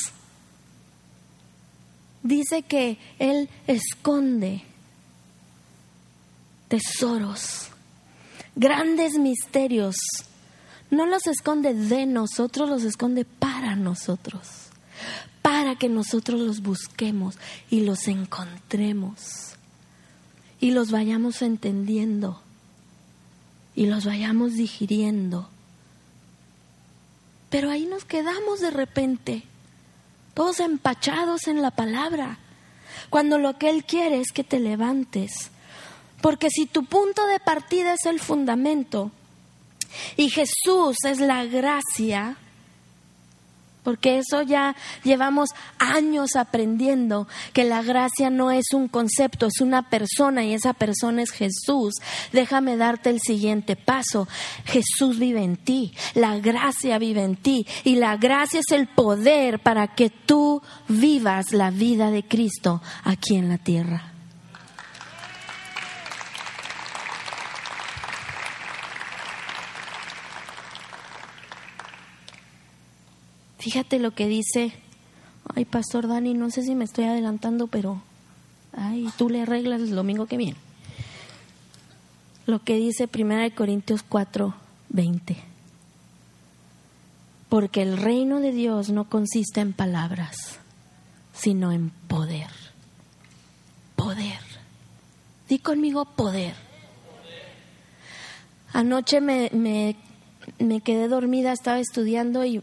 dice 2.22 2.62
que 2.62 2.98
Él 3.18 3.48
esconde 3.66 4.64
tesoros, 6.66 7.68
grandes 8.56 9.14
misterios. 9.14 9.96
No 10.90 11.06
los 11.06 11.26
esconde 11.28 11.74
de 11.74 12.04
nosotros, 12.06 12.68
los 12.68 12.82
esconde 12.82 13.24
para 13.24 13.76
nosotros, 13.76 14.48
para 15.40 15.76
que 15.76 15.88
nosotros 15.88 16.40
los 16.40 16.62
busquemos 16.62 17.36
y 17.70 17.80
los 17.80 18.08
encontremos 18.08 19.54
y 20.60 20.72
los 20.72 20.90
vayamos 20.90 21.42
entendiendo 21.42 22.42
y 23.78 23.86
los 23.86 24.06
vayamos 24.06 24.54
digiriendo. 24.54 25.48
Pero 27.48 27.70
ahí 27.70 27.86
nos 27.86 28.04
quedamos 28.04 28.58
de 28.58 28.72
repente, 28.72 29.44
todos 30.34 30.58
empachados 30.58 31.46
en 31.46 31.62
la 31.62 31.70
palabra, 31.70 32.38
cuando 33.08 33.38
lo 33.38 33.56
que 33.56 33.70
Él 33.70 33.84
quiere 33.84 34.20
es 34.20 34.32
que 34.32 34.42
te 34.42 34.58
levantes. 34.58 35.52
Porque 36.20 36.50
si 36.50 36.66
tu 36.66 36.86
punto 36.86 37.24
de 37.28 37.38
partida 37.38 37.94
es 37.94 38.04
el 38.06 38.18
fundamento 38.18 39.12
y 40.16 40.28
Jesús 40.28 40.96
es 41.04 41.20
la 41.20 41.44
gracia, 41.44 42.36
porque 43.88 44.18
eso 44.18 44.42
ya 44.42 44.76
llevamos 45.02 45.48
años 45.78 46.36
aprendiendo, 46.36 47.26
que 47.54 47.64
la 47.64 47.82
gracia 47.82 48.28
no 48.28 48.50
es 48.50 48.74
un 48.74 48.86
concepto, 48.86 49.46
es 49.46 49.62
una 49.62 49.88
persona 49.88 50.44
y 50.44 50.52
esa 50.52 50.74
persona 50.74 51.22
es 51.22 51.30
Jesús. 51.30 51.94
Déjame 52.30 52.76
darte 52.76 53.08
el 53.08 53.18
siguiente 53.18 53.76
paso. 53.76 54.28
Jesús 54.66 55.18
vive 55.18 55.42
en 55.42 55.56
ti, 55.56 55.94
la 56.12 56.38
gracia 56.38 56.98
vive 56.98 57.22
en 57.22 57.36
ti 57.36 57.66
y 57.82 57.96
la 57.96 58.18
gracia 58.18 58.60
es 58.60 58.70
el 58.72 58.88
poder 58.88 59.58
para 59.60 59.94
que 59.94 60.10
tú 60.10 60.60
vivas 60.88 61.54
la 61.54 61.70
vida 61.70 62.10
de 62.10 62.24
Cristo 62.24 62.82
aquí 63.04 63.36
en 63.36 63.48
la 63.48 63.56
tierra. 63.56 64.17
Fíjate 73.58 73.98
lo 73.98 74.12
que 74.12 74.28
dice, 74.28 74.72
ay, 75.54 75.64
Pastor 75.64 76.06
Dani, 76.06 76.34
no 76.34 76.50
sé 76.50 76.62
si 76.62 76.74
me 76.74 76.84
estoy 76.84 77.04
adelantando, 77.04 77.66
pero, 77.66 78.00
ay, 78.72 79.08
tú 79.16 79.28
le 79.28 79.42
arreglas 79.42 79.80
el 79.80 79.94
domingo 79.94 80.26
que 80.26 80.36
viene. 80.36 80.56
Lo 82.46 82.62
que 82.62 82.76
dice 82.76 83.08
1 83.12 83.54
Corintios 83.56 84.02
4, 84.08 84.54
20. 84.90 85.36
Porque 87.48 87.82
el 87.82 87.96
reino 87.96 88.40
de 88.40 88.52
Dios 88.52 88.90
no 88.90 89.08
consiste 89.08 89.60
en 89.60 89.72
palabras, 89.72 90.58
sino 91.34 91.72
en 91.72 91.90
poder. 92.06 92.50
Poder. 93.96 94.38
Di 95.48 95.58
conmigo 95.58 96.04
poder. 96.04 96.54
Anoche 98.72 99.20
me, 99.20 99.50
me, 99.52 99.96
me 100.58 100.80
quedé 100.80 101.08
dormida, 101.08 101.52
estaba 101.52 101.80
estudiando 101.80 102.44
y 102.44 102.62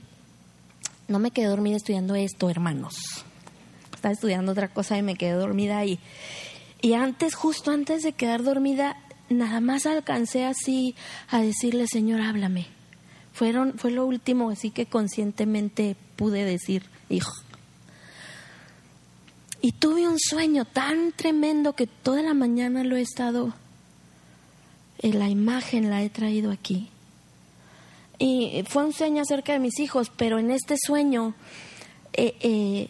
no 1.08 1.20
me 1.20 1.32
quedé 1.32 1.48
dormida 1.48 1.78
estudiando 1.78 2.16
esto, 2.16 2.50
hermanos. 2.50 2.96
Estaba 3.94 4.14
estudiando 4.14 4.52
otra 4.52 4.70
cosa 4.70 4.98
y 4.98 5.02
me 5.02 5.16
quedé 5.16 5.34
dormida 5.34 5.78
ahí. 5.78 6.00
Y 6.82 6.94
antes, 6.94 7.36
justo 7.36 7.72
antes 7.72 8.04
de 8.04 8.14
quedar 8.14 8.44
dormida, 8.44 8.98
nada 9.30 9.60
más 9.60 9.86
alcancé 9.86 10.46
así 10.46 10.96
a 11.30 11.42
decirle, 11.42 11.88
Señor, 11.88 12.22
háblame. 12.22 12.68
Fueron, 13.34 13.74
fue 13.78 13.92
lo 13.92 14.06
último 14.06 14.50
así 14.50 14.72
que 14.72 14.86
conscientemente 14.86 15.96
pude 16.16 16.46
decir, 16.46 16.84
hijo. 17.10 17.34
Y 19.62 19.72
tuve 19.72 20.08
un 20.08 20.20
sueño 20.20 20.66
tan 20.66 21.12
tremendo 21.12 21.74
que 21.74 21.88
toda 21.88 22.22
la 22.22 22.34
mañana 22.34 22.84
lo 22.84 22.98
he 22.98 23.02
estado, 23.02 23.54
en 25.00 25.20
la 25.20 25.28
imagen 25.28 25.90
la 25.90 26.04
he 26.04 26.10
traído 26.10 26.52
aquí. 26.52 26.90
Y 28.18 28.64
fue 28.68 28.86
un 28.86 28.94
sueño 28.94 29.22
acerca 29.22 29.54
de 29.54 29.60
mis 29.60 29.80
hijos, 29.80 30.12
pero 30.16 30.40
en 30.40 30.52
este 30.52 30.76
sueño 30.78 31.34
eh, 32.14 32.36
eh, 32.40 32.90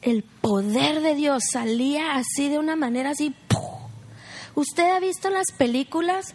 el 0.00 0.22
poder 0.22 1.02
de 1.02 1.14
Dios 1.14 1.44
salía 1.52 2.14
así 2.14 2.48
de 2.48 2.58
una 2.58 2.76
manera 2.76 3.10
así. 3.10 3.34
¿Usted 4.54 4.90
ha 4.90 5.00
visto 5.00 5.28
las 5.30 5.46
películas? 5.56 6.34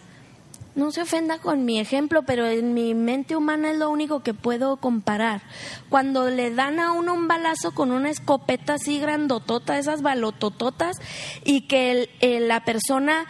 No 0.75 0.91
se 0.91 1.01
ofenda 1.01 1.39
con 1.39 1.65
mi 1.65 1.80
ejemplo, 1.80 2.21
pero 2.21 2.45
en 2.45 2.75
mi 2.75 2.93
mente 2.93 3.36
humana 3.36 3.71
es 3.71 3.77
lo 3.77 3.89
único 3.89 4.21
que 4.21 4.36
puedo 4.36 4.77
comparar. 4.77 5.41
Cuando 5.89 6.30
le 6.30 6.53
dan 6.53 6.80
a 6.80 6.91
uno 6.91 7.15
un 7.15 7.27
balazo 7.27 7.73
con 7.73 7.91
una 7.91 8.12
escopeta 8.12 8.75
así 8.75 8.99
grandotota, 8.99 9.80
esas 9.80 10.03
balotototas, 10.03 10.97
y 11.43 11.62
que 11.62 12.10
la 12.47 12.63
persona 12.63 13.25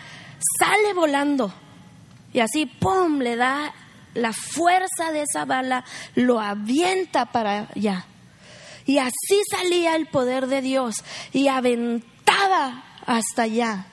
sale 0.60 0.94
volando 0.94 1.54
y 2.34 2.40
así, 2.40 2.66
¡pum!, 2.66 3.20
le 3.20 3.36
da 3.36 3.74
la 4.14 4.34
fuerza 4.34 5.12
de 5.12 5.24
esa 5.24 5.46
bala, 5.46 5.86
lo 6.16 6.40
avienta 6.40 7.28
para 7.32 7.70
allá. 7.76 8.06
Y 8.86 9.00
así 9.00 9.42
salía 9.50 9.96
el 9.96 10.08
poder 10.08 10.48
de 10.48 10.62
Dios 10.62 11.04
y 11.34 11.50
aventaba 11.50 12.84
hasta 13.06 13.44
allá 13.44 13.88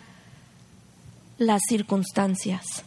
las 1.38 1.60
circunstancias. 1.68 2.84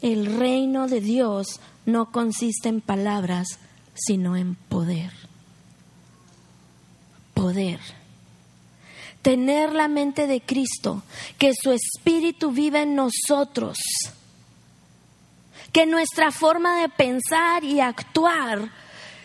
El 0.00 0.36
reino 0.38 0.88
de 0.88 1.00
Dios 1.00 1.60
no 1.84 2.10
consiste 2.10 2.68
en 2.68 2.80
palabras, 2.80 3.58
sino 3.94 4.36
en 4.36 4.54
poder. 4.54 5.12
Poder 7.34 7.80
tener 9.26 9.72
la 9.72 9.88
mente 9.88 10.28
de 10.28 10.40
Cristo, 10.40 11.02
que 11.36 11.50
su 11.52 11.72
espíritu 11.72 12.52
vive 12.52 12.82
en 12.82 12.94
nosotros, 12.94 13.76
que 15.72 15.84
nuestra 15.84 16.30
forma 16.30 16.80
de 16.80 16.88
pensar 16.90 17.64
y 17.64 17.80
actuar 17.80 18.70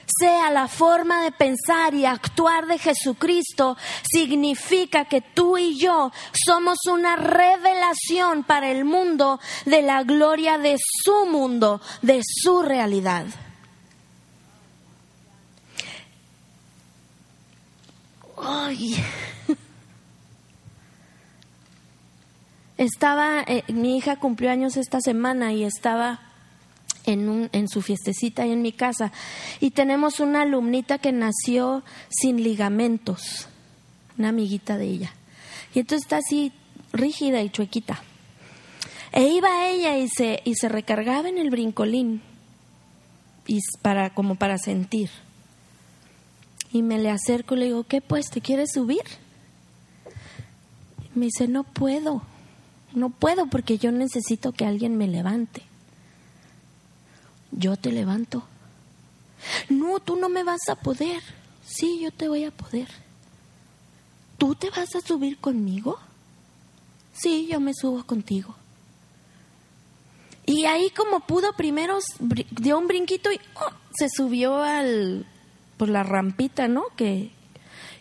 sea 0.08 0.50
la 0.50 0.68
forma 0.68 1.24
de 1.24 1.32
pensar 1.32 1.94
y 1.94 2.06
actuar 2.06 2.66
de 2.66 2.80
Jesucristo, 2.80 3.78
significa 4.12 5.06
que 5.06 5.22
tú 5.22 5.60
y 5.60 5.78
yo 5.78 6.12
somos 6.34 6.80
una 6.92 7.16
revelación 7.16 8.44
para 8.44 8.72
el 8.72 8.86
mundo 8.86 9.40
de 9.66 9.84
la 9.84 10.02
gloria 10.02 10.58
de 10.58 10.78
su 10.80 11.28
mundo, 11.28 11.80
de 12.02 12.22
su 12.24 12.64
realidad. 12.64 13.28
Ay. 18.44 18.96
Estaba, 22.82 23.44
eh, 23.46 23.64
mi 23.68 23.96
hija 23.96 24.16
cumplió 24.16 24.50
años 24.50 24.76
esta 24.76 25.02
semana 25.02 25.54
y 25.54 25.64
estaba 25.66 26.20
en, 27.06 27.30
un, 27.30 27.48
en 27.52 27.68
su 27.68 27.84
fiestecita 27.84 28.42
ahí 28.42 28.52
en 28.52 28.64
mi 28.64 28.72
casa. 28.72 29.12
Y 29.60 29.70
tenemos 29.70 30.20
una 30.20 30.42
alumnita 30.42 30.98
que 30.98 31.12
nació 31.12 31.84
sin 32.10 32.42
ligamentos, 32.42 33.48
una 34.18 34.30
amiguita 34.30 34.80
de 34.80 34.86
ella. 34.86 35.14
Y 35.76 35.80
entonces 35.82 36.06
está 36.06 36.18
así 36.18 36.54
rígida 36.92 37.44
y 37.44 37.52
chuequita. 37.52 38.02
E 39.12 39.28
iba 39.28 39.68
ella 39.68 40.00
y 40.00 40.10
se, 40.10 40.42
y 40.44 40.56
se 40.56 40.68
recargaba 40.68 41.30
en 41.30 41.38
el 41.38 41.52
brincolín 41.52 42.24
y 43.46 43.60
para, 43.84 44.12
como 44.16 44.34
para 44.34 44.58
sentir. 44.58 45.12
Y 46.74 46.82
me 46.82 46.98
le 46.98 47.12
acerco 47.12 47.54
y 47.54 47.60
le 47.60 47.66
digo, 47.66 47.84
¿qué 47.84 48.02
pues? 48.02 48.32
¿Te 48.32 48.42
quieres 48.42 48.72
subir? 48.74 49.04
me 51.14 51.26
dice, 51.26 51.48
no 51.48 51.64
puedo. 51.64 52.24
No 52.94 53.10
puedo 53.10 53.48
porque 53.48 53.78
yo 53.78 53.92
necesito 53.92 54.52
que 54.52 54.66
alguien 54.66 54.98
me 54.98 55.08
levante. 55.08 55.64
Yo 57.52 57.76
te 57.78 57.92
levanto. 57.92 58.44
No, 59.70 60.00
tú 60.00 60.16
no 60.16 60.30
me 60.30 60.44
vas 60.44 60.68
a 60.70 60.76
poder. 60.76 61.22
Sí, 61.66 62.00
yo 62.02 62.12
te 62.12 62.28
voy 62.28 62.44
a 62.44 62.52
poder. 62.52 62.88
¿Tú 64.38 64.56
te 64.56 64.70
vas 64.70 64.96
a 64.96 65.02
subir 65.02 65.38
conmigo? 65.38 66.00
Sí, 67.14 67.48
yo 67.52 67.60
me 67.60 67.74
subo 67.74 68.04
contigo. 68.06 68.56
Y 70.46 70.66
ahí 70.66 70.90
como 70.90 71.22
pudo, 71.22 71.54
primero 71.54 72.00
dio 72.52 72.78
un 72.78 72.88
brinquito 72.88 73.32
y 73.32 73.40
oh, 73.56 73.72
se 73.94 74.10
subió 74.10 74.64
al 74.64 75.26
por 75.78 75.90
la 75.90 76.04
rampita, 76.04 76.68
¿no? 76.68 76.86
Que 76.96 77.32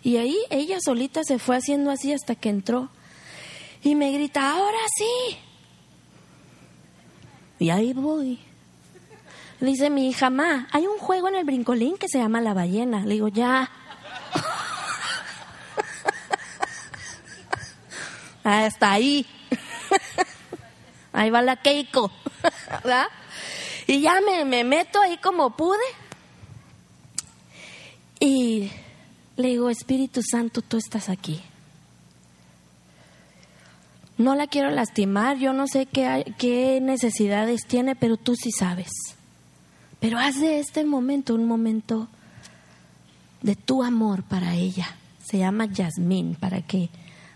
y 0.02 0.16
ahí 0.16 0.36
ella 0.48 0.78
solita 0.82 1.22
se 1.24 1.38
fue 1.38 1.56
haciendo 1.56 1.90
así 1.90 2.12
hasta 2.12 2.34
que 2.34 2.48
entró 2.48 2.88
y 3.82 3.94
me 3.94 4.12
grita, 4.12 4.52
ahora 4.52 4.78
sí. 4.96 5.38
Y 7.58 7.70
ahí 7.70 7.92
voy. 7.92 8.38
Dice 9.60 9.90
mi 9.90 10.08
hija, 10.08 10.30
ma, 10.30 10.68
hay 10.72 10.86
un 10.86 10.98
juego 10.98 11.28
en 11.28 11.34
el 11.34 11.44
brincolín 11.44 11.98
que 11.98 12.08
se 12.08 12.18
llama 12.18 12.40
La 12.40 12.54
ballena. 12.54 13.04
Le 13.04 13.14
digo, 13.14 13.28
ya. 13.28 13.70
Hasta 18.44 18.92
ahí. 18.92 19.26
Ahí 21.12 21.30
va 21.30 21.42
la 21.42 21.56
Keiko. 21.56 22.10
¿Verdad? 22.82 23.08
Y 23.86 24.00
ya 24.00 24.20
me, 24.20 24.44
me 24.44 24.64
meto 24.64 25.00
ahí 25.00 25.18
como 25.18 25.56
pude. 25.56 25.78
Y 28.18 28.70
le 29.36 29.48
digo, 29.48 29.68
Espíritu 29.68 30.22
Santo, 30.22 30.62
tú 30.62 30.76
estás 30.76 31.08
aquí. 31.08 31.42
No 34.20 34.34
la 34.34 34.48
quiero 34.48 34.70
lastimar, 34.70 35.38
yo 35.38 35.54
no 35.54 35.66
sé 35.66 35.86
qué, 35.86 36.78
necesidades 36.82 37.62
tiene, 37.66 37.96
pero 37.96 38.18
tú 38.18 38.36
sí 38.36 38.50
sabes. 38.52 38.90
Pero 39.98 40.18
haz 40.18 40.38
de 40.38 40.58
este 40.58 40.84
momento 40.84 41.34
un 41.34 41.48
momento 41.48 42.06
de 43.40 43.56
tu 43.56 43.82
amor 43.82 44.22
para 44.22 44.56
ella. 44.56 44.94
Se 45.24 45.38
llama 45.38 45.64
Yasmín, 45.64 46.34
para 46.34 46.60
que 46.60 46.90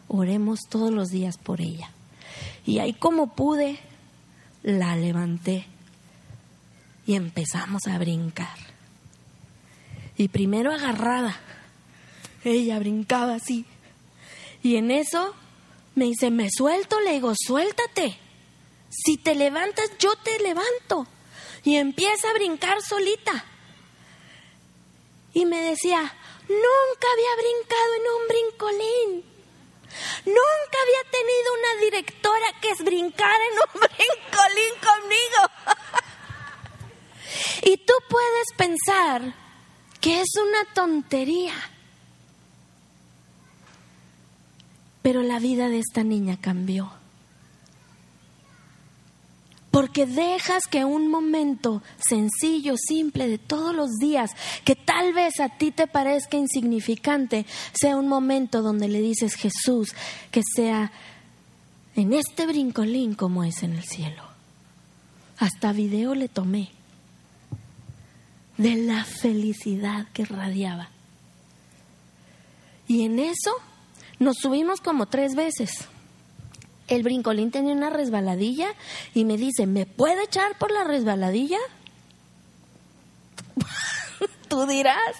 oremos 0.08 0.60
todos 0.68 0.92
los 0.92 1.08
días 1.08 1.38
por 1.38 1.62
ella. 1.62 1.88
Y 2.66 2.80
ahí 2.80 2.92
como 2.92 3.28
pude, 3.28 3.78
la 4.62 4.94
levanté 4.94 5.64
y 7.06 7.14
empezamos 7.14 7.86
a 7.86 7.96
brincar. 7.96 8.58
Y 10.18 10.28
primero 10.28 10.70
agarrada, 10.70 11.34
ella 12.44 12.78
brincaba 12.78 13.36
así. 13.36 13.64
Y 14.62 14.76
en 14.76 14.90
eso 14.90 15.34
me 15.94 16.06
dice, 16.06 16.30
me 16.30 16.48
suelto, 16.50 17.00
le 17.00 17.12
digo, 17.12 17.32
suéltate. 17.36 18.18
Si 18.90 19.16
te 19.16 19.34
levantas, 19.34 19.90
yo 19.98 20.14
te 20.16 20.38
levanto. 20.40 21.06
Y 21.62 21.76
empieza 21.76 22.30
a 22.30 22.34
brincar 22.34 22.82
solita. 22.82 23.44
Y 25.32 25.46
me 25.46 25.60
decía, 25.60 26.00
nunca 26.00 27.06
había 27.12 27.36
brincado 27.36 27.94
en 27.94 28.02
un 28.12 28.28
brincolín. 28.28 29.34
Nunca 30.26 30.78
había 30.82 31.10
tenido 31.10 31.54
una 31.58 31.84
directora 31.84 32.46
que 32.60 32.70
es 32.70 32.84
brincar 32.84 33.40
en 33.40 33.52
un 33.52 33.80
brincolín 33.80 34.74
conmigo. 34.80 35.40
y 37.62 37.76
tú 37.78 37.94
puedes 38.08 38.52
pensar 38.56 39.34
que 40.00 40.20
es 40.20 40.28
una 40.36 40.64
tontería. 40.74 41.54
Pero 45.04 45.22
la 45.22 45.38
vida 45.38 45.68
de 45.68 45.80
esta 45.80 46.02
niña 46.02 46.38
cambió. 46.40 46.90
Porque 49.70 50.06
dejas 50.06 50.62
que 50.70 50.86
un 50.86 51.10
momento 51.10 51.82
sencillo, 52.08 52.76
simple 52.78 53.28
de 53.28 53.36
todos 53.36 53.74
los 53.74 53.90
días, 54.00 54.30
que 54.64 54.76
tal 54.76 55.12
vez 55.12 55.40
a 55.40 55.50
ti 55.50 55.72
te 55.72 55.86
parezca 55.86 56.38
insignificante, 56.38 57.44
sea 57.74 57.98
un 57.98 58.08
momento 58.08 58.62
donde 58.62 58.88
le 58.88 59.02
dices 59.02 59.34
Jesús, 59.34 59.94
que 60.30 60.40
sea 60.56 60.90
en 61.96 62.14
este 62.14 62.46
brincolín 62.46 63.12
como 63.12 63.44
es 63.44 63.62
en 63.62 63.74
el 63.74 63.84
cielo. 63.84 64.22
Hasta 65.36 65.74
video 65.74 66.14
le 66.14 66.28
tomé 66.28 66.70
de 68.56 68.76
la 68.76 69.04
felicidad 69.04 70.06
que 70.14 70.24
radiaba. 70.24 70.88
Y 72.88 73.02
en 73.02 73.18
eso 73.18 73.50
nos 74.18 74.36
subimos 74.36 74.80
como 74.80 75.06
tres 75.06 75.34
veces. 75.34 75.88
El 76.86 77.02
brincolín 77.02 77.50
tenía 77.50 77.72
una 77.72 77.90
resbaladilla 77.90 78.68
y 79.14 79.24
me 79.24 79.36
dice, 79.36 79.66
¿me 79.66 79.86
puede 79.86 80.24
echar 80.24 80.58
por 80.58 80.70
la 80.70 80.84
resbaladilla? 80.84 81.58
Tú 84.48 84.66
dirás. 84.66 85.16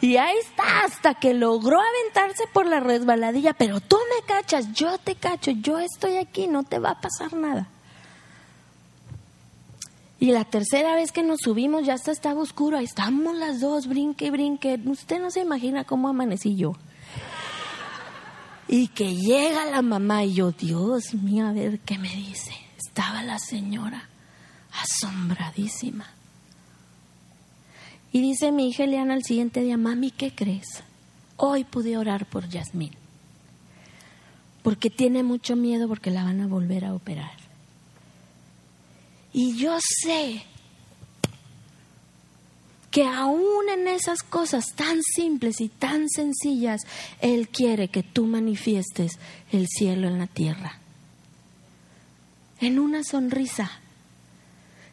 Y 0.00 0.16
ahí 0.18 0.36
está, 0.38 0.84
hasta 0.84 1.14
que 1.14 1.32
logró 1.32 1.78
aventarse 1.80 2.44
por 2.52 2.66
la 2.66 2.80
resbaladilla. 2.80 3.54
Pero 3.54 3.80
tú 3.80 3.96
me 3.96 4.26
cachas, 4.26 4.72
yo 4.72 4.98
te 4.98 5.14
cacho, 5.14 5.50
yo 5.50 5.78
estoy 5.78 6.18
aquí, 6.18 6.46
no 6.46 6.62
te 6.62 6.78
va 6.78 6.90
a 6.90 7.00
pasar 7.00 7.32
nada. 7.32 7.68
Y 10.18 10.32
la 10.32 10.44
tercera 10.44 10.94
vez 10.94 11.12
que 11.12 11.22
nos 11.22 11.40
subimos 11.42 11.86
ya 11.86 11.94
hasta 11.94 12.12
estaba 12.12 12.42
oscuro, 12.42 12.76
ahí 12.76 12.84
estamos 12.84 13.34
las 13.36 13.60
dos, 13.60 13.86
brinque, 13.86 14.30
brinque. 14.30 14.78
Usted 14.84 15.18
no 15.18 15.30
se 15.30 15.40
imagina 15.40 15.84
cómo 15.84 16.08
amanecí 16.08 16.56
yo. 16.56 16.74
Y 18.72 18.86
que 18.86 19.16
llega 19.16 19.66
la 19.66 19.82
mamá 19.82 20.22
y 20.22 20.34
yo, 20.34 20.52
Dios 20.52 21.12
mío, 21.14 21.44
a 21.48 21.52
ver 21.52 21.80
qué 21.80 21.98
me 21.98 22.14
dice. 22.14 22.52
Estaba 22.78 23.20
la 23.24 23.40
señora 23.40 24.08
asombradísima. 24.70 26.06
Y 28.12 28.20
dice 28.20 28.52
mi 28.52 28.68
hija 28.68 28.84
Eliana 28.84 29.14
al 29.14 29.24
siguiente 29.24 29.62
día, 29.62 29.76
mami, 29.76 30.12
¿qué 30.12 30.32
crees? 30.32 30.84
Hoy 31.36 31.64
pude 31.64 31.98
orar 31.98 32.26
por 32.26 32.48
Yasmín. 32.48 32.92
Porque 34.62 34.88
tiene 34.88 35.24
mucho 35.24 35.56
miedo 35.56 35.88
porque 35.88 36.12
la 36.12 36.22
van 36.22 36.40
a 36.40 36.46
volver 36.46 36.84
a 36.84 36.94
operar. 36.94 37.32
Y 39.32 39.56
yo 39.56 39.78
sé 39.80 40.44
que 42.90 43.04
aún 43.04 43.68
en 43.68 43.86
esas 43.86 44.22
cosas 44.22 44.74
tan 44.74 45.00
simples 45.02 45.60
y 45.60 45.68
tan 45.68 46.08
sencillas, 46.08 46.82
Él 47.20 47.48
quiere 47.48 47.88
que 47.88 48.02
tú 48.02 48.26
manifiestes 48.26 49.18
el 49.52 49.68
cielo 49.68 50.08
en 50.08 50.18
la 50.18 50.26
tierra. 50.26 50.78
En 52.58 52.78
una 52.78 53.04
sonrisa, 53.04 53.70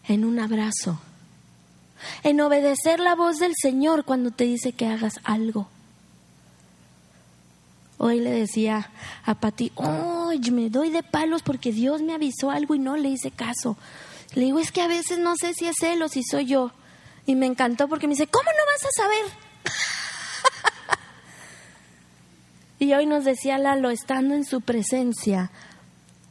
en 0.07 0.25
un 0.25 0.39
abrazo, 0.39 0.99
en 2.23 2.39
obedecer 2.39 2.99
la 2.99 3.15
voz 3.15 3.37
del 3.39 3.53
Señor 3.59 4.05
cuando 4.05 4.31
te 4.31 4.43
dice 4.43 4.71
que 4.73 4.85
hagas 4.85 5.15
algo. 5.23 5.67
Hoy 7.97 8.19
le 8.19 8.29
decía 8.29 8.91
a 9.25 9.35
Pati, 9.35 9.71
oh, 9.75 10.31
me 10.51 10.69
doy 10.69 10.91
de 10.91 11.01
palos 11.01 11.41
porque 11.41 11.71
Dios 11.71 12.03
me 12.03 12.13
avisó 12.13 12.51
algo 12.51 12.75
y 12.75 12.79
no 12.79 12.95
le 12.95 13.09
hice 13.09 13.31
caso. 13.31 13.75
Le 14.35 14.45
digo, 14.45 14.59
es 14.59 14.71
que 14.71 14.81
a 14.81 14.87
veces 14.87 15.17
no 15.17 15.35
sé 15.35 15.55
si 15.55 15.65
es 15.65 15.81
él 15.81 16.03
o 16.03 16.07
si 16.07 16.21
soy 16.23 16.45
yo. 16.45 16.71
Y 17.27 17.35
me 17.35 17.45
encantó 17.45 17.87
porque 17.87 18.07
me 18.07 18.13
dice, 18.13 18.25
¿cómo 18.25 18.49
no 18.49 18.65
vas 18.71 18.85
a 18.85 18.91
saber? 18.95 19.25
y 22.79 22.93
hoy 22.93 23.05
nos 23.05 23.25
decía 23.25 23.59
Lalo, 23.59 23.91
estando 23.91 24.33
en 24.33 24.45
su 24.45 24.61
presencia, 24.61 25.51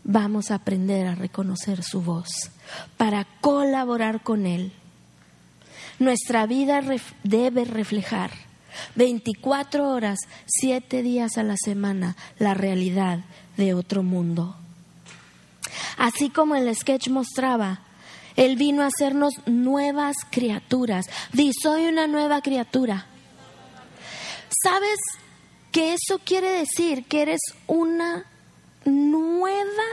vamos 0.02 0.50
a 0.50 0.56
aprender 0.56 1.06
a 1.06 1.14
reconocer 1.14 1.84
su 1.84 2.00
voz 2.00 2.50
para 2.96 3.26
colaborar 3.40 4.22
con 4.22 4.46
Él. 4.46 4.72
Nuestra 5.98 6.46
vida 6.46 6.82
debe 7.22 7.64
reflejar 7.66 8.30
24 8.94 9.90
horas, 9.90 10.18
7 10.46 11.02
días 11.02 11.36
a 11.36 11.42
la 11.42 11.56
semana 11.62 12.16
la 12.38 12.54
realidad 12.54 13.20
de 13.58 13.74
otro 13.74 14.02
mundo. 14.02 14.56
Así 15.98 16.30
como 16.30 16.54
el 16.54 16.74
sketch 16.74 17.08
mostraba, 17.08 17.85
él 18.36 18.56
vino 18.56 18.82
a 18.82 18.88
hacernos 18.88 19.32
nuevas 19.46 20.16
criaturas. 20.30 21.06
Di, 21.32 21.50
soy 21.52 21.86
una 21.86 22.06
nueva 22.06 22.42
criatura. 22.42 23.06
¿Sabes 24.62 24.98
que 25.72 25.94
eso 25.94 26.20
quiere 26.24 26.50
decir 26.50 27.04
que 27.06 27.22
eres 27.22 27.40
una 27.66 28.24
nueva 28.84 29.84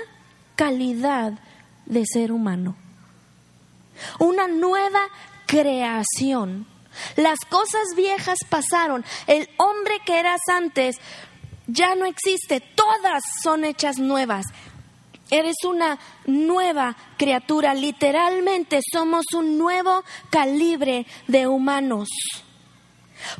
calidad 0.55 1.33
de 1.85 2.03
ser 2.05 2.31
humano? 2.31 2.75
Una 4.19 4.47
nueva 4.47 5.07
creación. 5.45 6.67
Las 7.15 7.39
cosas 7.49 7.83
viejas 7.95 8.39
pasaron. 8.49 9.05
El 9.27 9.49
hombre 9.57 9.95
que 10.05 10.19
eras 10.19 10.41
antes 10.51 10.97
ya 11.67 11.95
no 11.95 12.05
existe. 12.05 12.59
Todas 12.59 13.23
son 13.41 13.63
hechas 13.63 13.97
nuevas. 13.99 14.45
Eres 15.33 15.55
una 15.65 15.97
nueva 16.27 16.95
criatura. 17.17 17.73
Literalmente 17.73 18.81
somos 18.91 19.25
un 19.33 19.57
nuevo 19.57 20.03
calibre 20.29 21.07
de 21.27 21.47
humanos. 21.47 22.07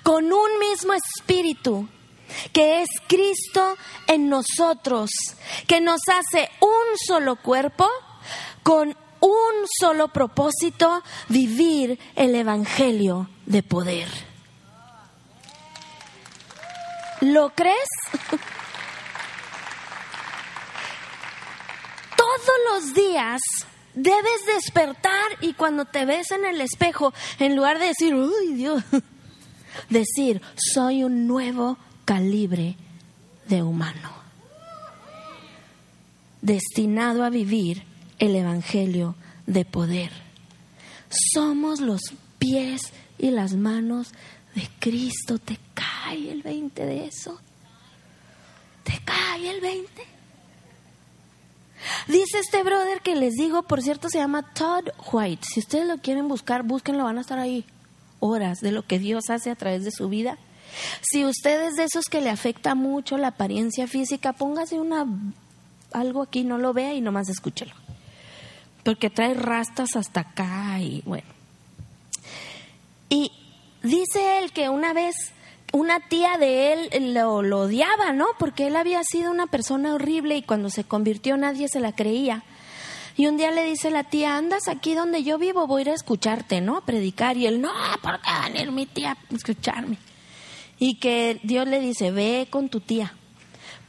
Con 0.01 0.33
un 0.33 0.59
mismo 0.59 0.93
espíritu 0.93 1.87
que 2.51 2.81
es 2.81 2.89
Cristo 3.07 3.77
en 4.07 4.27
nosotros, 4.27 5.11
que 5.67 5.81
nos 5.81 6.01
hace 6.11 6.49
un 6.61 6.97
solo 6.97 7.35
cuerpo 7.35 7.87
con 8.63 8.97
un 9.19 9.53
solo 9.79 10.07
propósito, 10.07 11.03
vivir 11.29 11.99
el 12.15 12.33
Evangelio 12.33 13.29
de 13.45 13.61
poder. 13.61 14.07
¿Lo 17.21 17.51
crees? 17.51 17.87
todos 22.23 22.57
los 22.71 22.93
días 22.93 23.41
debes 23.93 24.45
despertar 24.55 25.37
y 25.41 25.53
cuando 25.53 25.85
te 25.85 26.05
ves 26.05 26.31
en 26.31 26.45
el 26.45 26.61
espejo, 26.61 27.13
en 27.39 27.55
lugar 27.55 27.79
de 27.79 27.87
decir, 27.87 28.15
uy 28.15 28.53
Dios, 28.53 28.83
decir, 29.89 30.41
soy 30.55 31.03
un 31.03 31.27
nuevo 31.27 31.77
calibre 32.05 32.77
de 33.47 33.61
humano, 33.61 34.11
destinado 36.41 37.23
a 37.23 37.29
vivir 37.29 37.83
el 38.19 38.35
Evangelio 38.35 39.15
de 39.45 39.65
poder. 39.65 40.11
Somos 41.33 41.81
los 41.81 42.01
pies 42.39 42.93
y 43.17 43.31
las 43.31 43.53
manos 43.53 44.13
de 44.55 44.67
Cristo. 44.79 45.39
¿Te 45.39 45.59
cae 45.73 46.31
el 46.31 46.41
20 46.41 46.85
de 46.85 47.05
eso? 47.05 47.39
¿Te 48.83 48.99
cae 49.03 49.49
el 49.49 49.61
20? 49.61 50.13
Dice 52.07 52.39
este 52.39 52.63
brother 52.63 53.01
que 53.01 53.15
les 53.15 53.33
digo, 53.33 53.63
por 53.63 53.81
cierto, 53.81 54.09
se 54.09 54.17
llama 54.17 54.53
Todd 54.53 54.89
White. 55.11 55.45
Si 55.49 55.59
ustedes 55.59 55.87
lo 55.87 55.97
quieren 55.97 56.27
buscar, 56.27 56.63
búsquenlo, 56.63 57.03
van 57.03 57.17
a 57.17 57.21
estar 57.21 57.39
ahí 57.39 57.65
horas 58.19 58.59
de 58.59 58.71
lo 58.71 58.85
que 58.85 58.99
Dios 58.99 59.29
hace 59.29 59.49
a 59.51 59.55
través 59.55 59.83
de 59.83 59.91
su 59.91 60.09
vida. 60.09 60.37
Si 61.01 61.25
usted 61.25 61.67
es 61.67 61.73
de 61.75 61.83
esos 61.83 62.05
que 62.05 62.21
le 62.21 62.29
afecta 62.29 62.73
mucho 62.75 63.17
la 63.17 63.29
apariencia 63.29 63.87
física, 63.87 64.33
póngase 64.33 64.79
una 64.79 65.05
algo 65.91 66.23
aquí, 66.23 66.43
no 66.43 66.57
lo 66.57 66.73
vea 66.73 66.93
y 66.93 67.01
nomás 67.01 67.29
escúchelo. 67.29 67.73
Porque 68.83 69.09
trae 69.09 69.33
rastas 69.33 69.95
hasta 69.95 70.21
acá 70.21 70.79
y 70.79 71.01
bueno. 71.05 71.27
Y 73.09 73.31
dice 73.83 74.39
él 74.39 74.51
que 74.51 74.69
una 74.69 74.93
vez 74.93 75.15
una 75.73 75.99
tía 75.99 76.37
de 76.37 76.71
él 76.71 77.13
lo, 77.13 77.41
lo, 77.41 77.61
odiaba, 77.61 78.13
¿no? 78.13 78.27
Porque 78.39 78.67
él 78.67 78.75
había 78.75 79.03
sido 79.03 79.31
una 79.31 79.47
persona 79.47 79.93
horrible 79.93 80.37
y 80.37 80.43
cuando 80.43 80.69
se 80.69 80.83
convirtió 80.85 81.35
nadie 81.35 81.67
se 81.67 81.81
la 81.81 81.91
creía. 81.91 82.43
Y 83.17 83.27
un 83.27 83.37
día 83.37 83.51
le 83.51 83.65
dice 83.65 83.91
la 83.91 84.03
tía, 84.03 84.37
andas 84.37 84.67
aquí 84.67 84.93
donde 84.95 85.23
yo 85.23 85.37
vivo, 85.37 85.67
voy 85.67 85.81
a 85.81 85.81
ir 85.81 85.89
a 85.89 85.93
escucharte, 85.93 86.61
¿no? 86.61 86.77
A 86.77 86.85
predicar. 86.85 87.37
Y 87.37 87.47
él, 87.47 87.59
no, 87.59 87.71
¿por 88.01 88.21
qué 88.21 88.29
va 88.29 88.45
a 88.45 88.49
venir 88.49 88.71
mi 88.71 88.85
tía 88.85 89.11
a 89.11 89.35
escucharme? 89.35 89.97
Y 90.79 90.95
que 90.95 91.39
Dios 91.43 91.67
le 91.67 91.79
dice, 91.79 92.11
ve 92.11 92.47
con 92.49 92.69
tu 92.69 92.79
tía. 92.79 93.13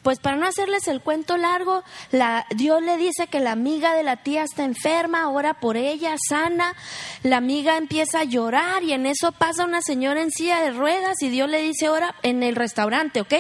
Pues 0.05 0.21
para 0.21 0.37
no 0.37 0.47
hacerles 0.47 0.87
el 0.87 1.01
cuento 1.01 1.38
largo, 1.38 1.83
la, 2.11 2.45
Dios 2.55 2.83
le 2.83 2.99
dice 2.99 3.27
que 3.27 3.40
la 3.40 3.53
amiga 3.53 3.95
de 3.95 4.03
la 4.03 4.19
tía 4.19 4.45
está 4.45 4.62
enferma, 4.62 5.31
ora 5.31 5.55
por 5.55 5.79
ella, 5.79 6.14
sana. 6.29 6.77
La 7.23 7.38
amiga 7.38 7.79
empieza 7.79 8.21
a 8.21 8.25
llorar 8.25 8.83
y 8.83 8.93
en 8.93 9.07
eso 9.07 9.33
pasa 9.33 9.64
una 9.64 9.81
señora 9.81 10.21
en 10.21 10.31
silla 10.31 10.61
de 10.61 10.73
ruedas 10.73 11.23
y 11.23 11.31
Dios 11.31 11.49
le 11.49 11.62
dice, 11.62 11.88
ora 11.88 12.14
en 12.23 12.43
el 12.43 12.55
restaurante, 12.55 13.23
¿ok? 13.23 13.33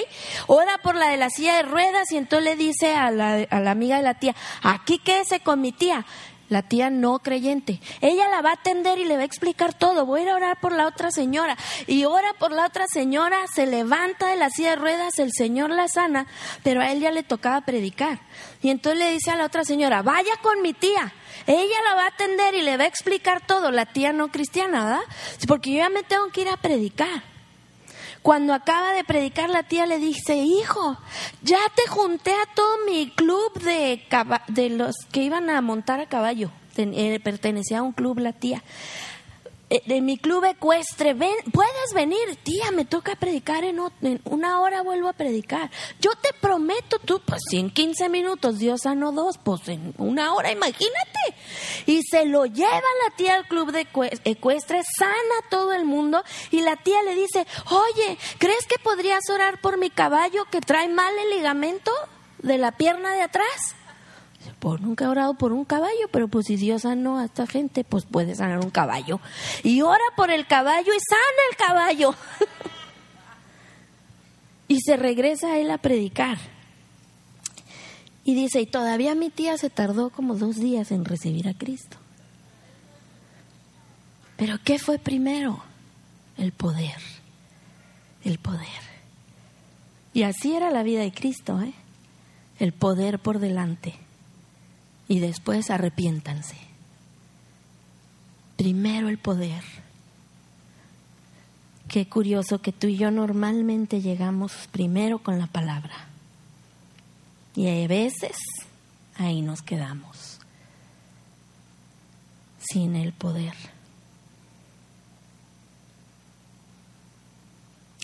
Ora 0.46 0.78
por 0.82 0.94
la 0.94 1.10
de 1.10 1.18
la 1.18 1.28
silla 1.28 1.54
de 1.56 1.64
ruedas 1.64 2.10
y 2.10 2.16
entonces 2.16 2.46
le 2.46 2.56
dice 2.56 2.94
a 2.94 3.10
la, 3.10 3.46
a 3.50 3.60
la 3.60 3.70
amiga 3.70 3.98
de 3.98 4.02
la 4.02 4.14
tía, 4.14 4.34
aquí 4.62 4.98
quédese 4.98 5.40
con 5.40 5.60
mi 5.60 5.72
tía 5.72 6.06
la 6.48 6.62
tía 6.62 6.90
no 6.90 7.18
creyente. 7.18 7.80
Ella 8.00 8.28
la 8.28 8.42
va 8.42 8.50
a 8.50 8.54
atender 8.54 8.98
y 8.98 9.04
le 9.04 9.16
va 9.16 9.22
a 9.22 9.26
explicar 9.26 9.74
todo. 9.74 10.06
Voy 10.06 10.20
a 10.20 10.22
ir 10.24 10.28
a 10.30 10.36
orar 10.36 10.60
por 10.60 10.72
la 10.72 10.86
otra 10.86 11.10
señora. 11.10 11.56
Y 11.86 12.04
ora 12.04 12.32
por 12.38 12.52
la 12.52 12.66
otra 12.66 12.86
señora, 12.86 13.38
se 13.52 13.66
levanta 13.66 14.28
de 14.28 14.36
la 14.36 14.50
silla 14.50 14.70
de 14.70 14.76
ruedas, 14.76 15.18
el 15.18 15.32
Señor 15.32 15.70
la 15.70 15.88
sana, 15.88 16.26
pero 16.62 16.80
a 16.80 16.90
él 16.92 17.00
ya 17.00 17.10
le 17.10 17.22
tocaba 17.22 17.60
predicar. 17.62 18.20
Y 18.62 18.70
entonces 18.70 18.98
le 18.98 19.10
dice 19.10 19.30
a 19.30 19.36
la 19.36 19.46
otra 19.46 19.64
señora, 19.64 20.02
vaya 20.02 20.36
con 20.42 20.62
mi 20.62 20.72
tía. 20.72 21.12
Ella 21.46 21.76
la 21.88 21.94
va 21.96 22.04
a 22.04 22.08
atender 22.08 22.54
y 22.54 22.62
le 22.62 22.76
va 22.76 22.84
a 22.84 22.88
explicar 22.88 23.46
todo. 23.46 23.70
La 23.70 23.86
tía 23.86 24.12
no 24.12 24.28
cristiana, 24.28 24.84
¿verdad? 24.84 25.04
Porque 25.46 25.72
yo 25.72 25.78
ya 25.78 25.88
me 25.88 26.02
tengo 26.02 26.28
que 26.28 26.42
ir 26.42 26.48
a 26.48 26.56
predicar. 26.56 27.33
Cuando 28.24 28.54
acaba 28.54 28.94
de 28.94 29.04
predicar, 29.04 29.50
la 29.50 29.64
tía 29.64 29.84
le 29.84 29.98
dice, 29.98 30.36
hijo, 30.36 30.96
ya 31.42 31.58
te 31.74 31.86
junté 31.90 32.30
a 32.30 32.54
todo 32.54 32.78
mi 32.86 33.10
club 33.10 33.52
de, 33.60 34.00
de 34.48 34.70
los 34.70 34.94
que 35.12 35.24
iban 35.24 35.50
a 35.50 35.60
montar 35.60 36.00
a 36.00 36.06
caballo. 36.06 36.50
Eh, 36.78 37.20
pertenecía 37.22 37.80
a 37.80 37.82
un 37.82 37.92
club 37.92 38.20
la 38.20 38.32
tía. 38.32 38.62
De 39.86 40.00
mi 40.00 40.18
club 40.18 40.44
ecuestre, 40.44 41.14
ven, 41.14 41.34
puedes 41.52 41.94
venir, 41.94 42.36
tía, 42.44 42.70
me 42.70 42.84
toca 42.84 43.16
predicar 43.16 43.64
en, 43.64 43.80
una 44.24 44.60
hora 44.60 44.82
vuelvo 44.82 45.08
a 45.08 45.12
predicar. 45.14 45.70
Yo 46.00 46.12
te 46.20 46.32
prometo, 46.40 47.00
tú, 47.00 47.20
pues 47.24 47.42
si 47.50 47.58
en 47.58 47.70
15 47.70 48.08
minutos 48.08 48.58
Dios 48.58 48.82
sanó 48.82 49.10
dos, 49.10 49.38
pues 49.42 49.68
en 49.68 49.92
una 49.98 50.32
hora, 50.34 50.52
imagínate. 50.52 51.20
Y 51.86 52.02
se 52.02 52.24
lo 52.24 52.46
lleva 52.46 52.70
la 52.70 53.16
tía 53.16 53.34
al 53.34 53.48
club 53.48 53.72
de 53.72 53.88
ecuestre, 54.24 54.82
sana 54.96 55.34
a 55.44 55.48
todo 55.48 55.72
el 55.72 55.84
mundo 55.84 56.22
y 56.50 56.60
la 56.60 56.76
tía 56.76 57.02
le 57.02 57.14
dice, 57.16 57.44
oye, 57.70 58.16
¿crees 58.38 58.66
que 58.66 58.78
podrías 58.78 59.28
orar 59.28 59.60
por 59.60 59.76
mi 59.76 59.90
caballo 59.90 60.44
que 60.50 60.60
trae 60.60 60.88
mal 60.88 61.12
el 61.18 61.30
ligamento 61.30 61.90
de 62.38 62.58
la 62.58 62.72
pierna 62.72 63.12
de 63.12 63.22
atrás? 63.22 63.74
Pues 64.58 64.80
nunca 64.80 65.04
he 65.04 65.08
orado 65.08 65.34
por 65.34 65.52
un 65.52 65.64
caballo, 65.64 66.08
pero 66.10 66.28
pues 66.28 66.46
si 66.46 66.56
Dios 66.56 66.82
sanó 66.82 67.18
a 67.18 67.26
esta 67.26 67.46
gente, 67.46 67.84
pues 67.84 68.04
puede 68.04 68.34
sanar 68.34 68.58
un 68.58 68.70
caballo. 68.70 69.20
Y 69.62 69.82
ora 69.82 70.04
por 70.16 70.30
el 70.30 70.46
caballo 70.46 70.92
y 70.92 71.00
sana 71.00 71.42
el 71.50 71.56
caballo. 71.56 72.14
y 74.68 74.80
se 74.80 74.96
regresa 74.96 75.52
a 75.52 75.58
él 75.58 75.70
a 75.70 75.78
predicar. 75.78 76.38
Y 78.24 78.34
dice, 78.34 78.60
y 78.60 78.66
todavía 78.66 79.14
mi 79.14 79.30
tía 79.30 79.58
se 79.58 79.70
tardó 79.70 80.10
como 80.10 80.34
dos 80.34 80.56
días 80.56 80.90
en 80.92 81.04
recibir 81.04 81.48
a 81.48 81.54
Cristo. 81.54 81.98
Pero 84.36 84.58
¿qué 84.64 84.78
fue 84.78 84.98
primero? 84.98 85.62
El 86.38 86.52
poder. 86.52 86.98
El 88.24 88.38
poder. 88.38 88.68
Y 90.14 90.22
así 90.22 90.54
era 90.54 90.70
la 90.70 90.82
vida 90.82 91.02
de 91.02 91.12
Cristo, 91.12 91.60
¿eh? 91.60 91.74
El 92.58 92.72
poder 92.72 93.18
por 93.18 93.40
delante 93.40 93.94
y 95.08 95.20
después 95.20 95.70
arrepiéntanse. 95.70 96.56
Primero 98.56 99.08
el 99.08 99.18
poder. 99.18 99.62
Qué 101.88 102.08
curioso 102.08 102.60
que 102.60 102.72
tú 102.72 102.86
y 102.86 102.96
yo 102.96 103.10
normalmente 103.10 104.00
llegamos 104.00 104.52
primero 104.72 105.18
con 105.18 105.38
la 105.38 105.46
palabra. 105.46 106.08
Y 107.54 107.68
a 107.68 107.86
veces 107.86 108.36
ahí 109.16 109.42
nos 109.42 109.62
quedamos, 109.62 110.38
sin 112.58 112.96
el 112.96 113.12
poder. 113.12 113.54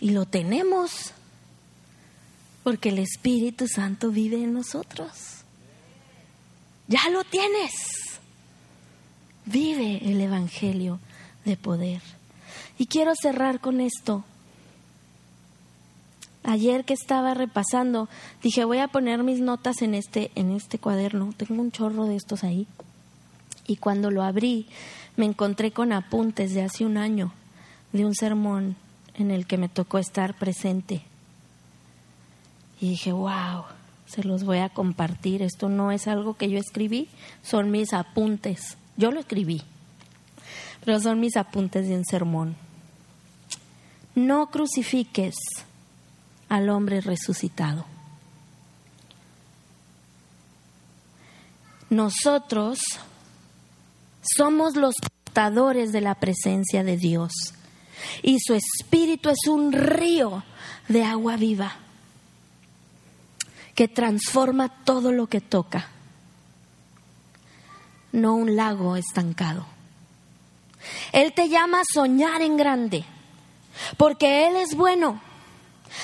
Y 0.00 0.10
lo 0.10 0.24
tenemos 0.24 1.12
porque 2.62 2.90
el 2.90 2.98
Espíritu 2.98 3.66
Santo 3.66 4.10
vive 4.10 4.42
en 4.42 4.52
nosotros. 4.52 5.39
Ya 6.90 7.08
lo 7.10 7.22
tienes. 7.22 8.18
Vive 9.46 10.10
el 10.10 10.20
Evangelio 10.20 10.98
de 11.44 11.56
poder. 11.56 12.02
Y 12.78 12.86
quiero 12.86 13.12
cerrar 13.14 13.60
con 13.60 13.80
esto. 13.80 14.24
Ayer 16.42 16.84
que 16.84 16.94
estaba 16.94 17.32
repasando, 17.34 18.08
dije, 18.42 18.64
voy 18.64 18.78
a 18.78 18.88
poner 18.88 19.22
mis 19.22 19.40
notas 19.40 19.82
en 19.82 19.94
este, 19.94 20.32
en 20.34 20.50
este 20.50 20.80
cuaderno. 20.80 21.32
Tengo 21.36 21.62
un 21.62 21.70
chorro 21.70 22.06
de 22.06 22.16
estos 22.16 22.42
ahí. 22.42 22.66
Y 23.68 23.76
cuando 23.76 24.10
lo 24.10 24.24
abrí, 24.24 24.66
me 25.16 25.26
encontré 25.26 25.70
con 25.70 25.92
apuntes 25.92 26.54
de 26.54 26.62
hace 26.64 26.84
un 26.84 26.96
año 26.96 27.32
de 27.92 28.04
un 28.04 28.16
sermón 28.16 28.74
en 29.14 29.30
el 29.30 29.46
que 29.46 29.58
me 29.58 29.68
tocó 29.68 29.98
estar 29.98 30.36
presente. 30.36 31.02
Y 32.80 32.90
dije, 32.90 33.12
wow, 33.12 33.62
se 34.10 34.24
los 34.24 34.44
voy 34.44 34.58
a 34.58 34.68
compartir. 34.68 35.42
Esto 35.42 35.68
no 35.68 35.92
es 35.92 36.08
algo 36.08 36.34
que 36.34 36.50
yo 36.50 36.58
escribí, 36.58 37.08
son 37.42 37.70
mis 37.70 37.92
apuntes. 37.92 38.76
Yo 38.96 39.10
lo 39.10 39.20
escribí, 39.20 39.62
pero 40.84 41.00
son 41.00 41.20
mis 41.20 41.36
apuntes 41.36 41.88
de 41.88 41.96
un 41.96 42.04
sermón. 42.04 42.56
No 44.14 44.50
crucifiques 44.50 45.36
al 46.48 46.68
hombre 46.68 47.00
resucitado. 47.00 47.86
Nosotros 51.88 52.80
somos 54.36 54.76
los 54.76 54.94
portadores 55.24 55.92
de 55.92 56.00
la 56.00 56.16
presencia 56.16 56.84
de 56.84 56.96
Dios 56.96 57.32
y 58.22 58.38
su 58.40 58.54
espíritu 58.54 59.28
es 59.28 59.48
un 59.48 59.72
río 59.72 60.44
de 60.88 61.04
agua 61.04 61.36
viva 61.36 61.76
que 63.74 63.88
transforma 63.88 64.68
todo 64.84 65.12
lo 65.12 65.26
que 65.26 65.40
toca, 65.40 65.88
no 68.12 68.34
un 68.34 68.56
lago 68.56 68.96
estancado. 68.96 69.66
Él 71.12 71.32
te 71.32 71.48
llama 71.48 71.80
a 71.80 71.92
soñar 71.92 72.42
en 72.42 72.56
grande, 72.56 73.04
porque 73.96 74.46
Él 74.48 74.56
es 74.56 74.74
bueno 74.74 75.20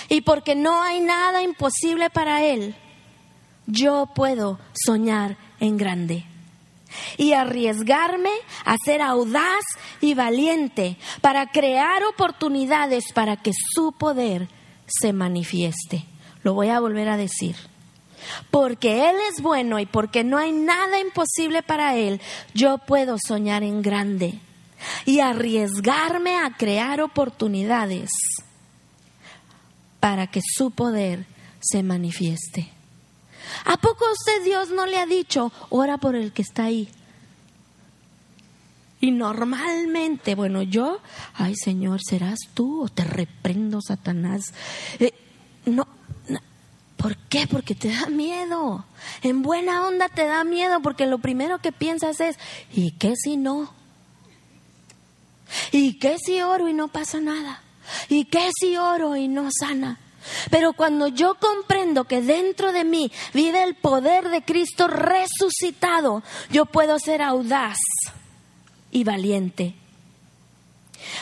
y 0.09 0.21
porque 0.21 0.55
no 0.55 0.83
hay 0.83 1.01
nada 1.01 1.43
imposible 1.43 2.11
para 2.11 2.45
Él. 2.45 2.77
Yo 3.67 4.11
puedo 4.15 4.59
soñar 4.75 5.37
en 5.59 5.77
grande 5.77 6.25
y 7.17 7.33
arriesgarme 7.33 8.31
a 8.65 8.77
ser 8.85 9.03
audaz 9.03 9.65
y 10.01 10.15
valiente 10.15 10.97
para 11.21 11.47
crear 11.51 12.05
oportunidades 12.05 13.13
para 13.13 13.37
que 13.37 13.53
su 13.53 13.93
poder 13.93 14.49
se 14.87 15.13
manifieste. 15.13 16.05
Lo 16.47 16.55
voy 16.55 16.69
a 16.69 16.79
volver 16.79 17.09
a 17.09 17.17
decir. 17.17 17.57
Porque 18.53 19.11
Él 19.11 19.17
es 19.33 19.43
bueno 19.43 19.81
y 19.81 19.87
porque 19.87 20.23
no 20.23 20.39
hay 20.39 20.53
nada 20.53 21.01
imposible 21.01 21.65
para 21.65 21.97
Él, 21.97 22.21
yo 22.55 22.79
puedo 22.79 23.17
soñar 23.19 23.65
en 23.65 23.83
grande 23.83 24.39
y 25.07 25.19
arriesgarme 25.19 26.37
a 26.37 26.57
crear 26.57 27.01
oportunidades 27.01 28.11
para 29.99 30.29
que 30.29 30.41
su 30.41 30.71
poder 30.71 31.27
se 31.59 31.83
manifieste. 31.83 32.71
¿A 33.65 33.77
poco 33.79 34.05
usted 34.13 34.45
Dios 34.45 34.71
no 34.71 34.87
le 34.87 34.99
ha 34.99 35.07
dicho, 35.07 35.51
ora 35.71 35.99
por 35.99 36.15
el 36.15 36.33
que 36.33 36.43
está 36.43 36.67
ahí? 36.67 36.89
Y 39.01 39.11
normalmente, 39.11 40.37
bueno, 40.37 40.63
yo, 40.63 41.01
ay 41.35 41.57
Señor, 41.57 42.03
¿serás 42.09 42.39
tú 42.55 42.85
o 42.85 42.89
te 42.89 43.03
reprendo, 43.03 43.81
Satanás? 43.83 44.55
Eh, 45.01 45.13
no, 45.67 45.96
¿Por 46.97 47.17
qué? 47.17 47.47
Porque 47.47 47.75
te 47.75 47.91
da 47.91 48.07
miedo. 48.07 48.85
En 49.23 49.43
buena 49.43 49.87
onda 49.87 50.09
te 50.09 50.27
da 50.27 50.45
miedo 50.45 50.81
porque 50.81 51.07
lo 51.07 51.19
primero 51.19 51.59
que 51.59 51.73
piensas 51.73 52.21
es, 52.21 52.39
¿y 52.73 52.93
qué 52.93 53.15
si 53.17 53.37
no? 53.37 53.73
¿Y 55.73 55.99
qué 55.99 56.19
si 56.19 56.41
oro 56.41 56.69
y 56.69 56.73
no 56.73 56.89
pasa 56.89 57.21
nada? 57.21 57.63
¿Y 58.09 58.25
qué 58.25 58.51
si 58.59 58.77
oro 58.77 59.17
y 59.17 59.29
no 59.29 59.49
sana? 59.51 60.01
Pero 60.51 60.73
cuando 60.73 61.07
yo 61.07 61.37
comprendo 61.37 62.05
que 62.05 62.21
dentro 62.21 62.73
de 62.73 62.85
mí 62.85 63.13
vive 63.33 63.63
el 63.63 63.77
poder 63.77 64.29
de 64.29 64.43
Cristo 64.43 64.89
resucitado, 64.89 66.23
yo 66.51 66.67
puedo 66.67 66.99
ser 66.99 67.23
audaz 67.23 67.79
y 68.91 69.05
valiente. 69.05 69.75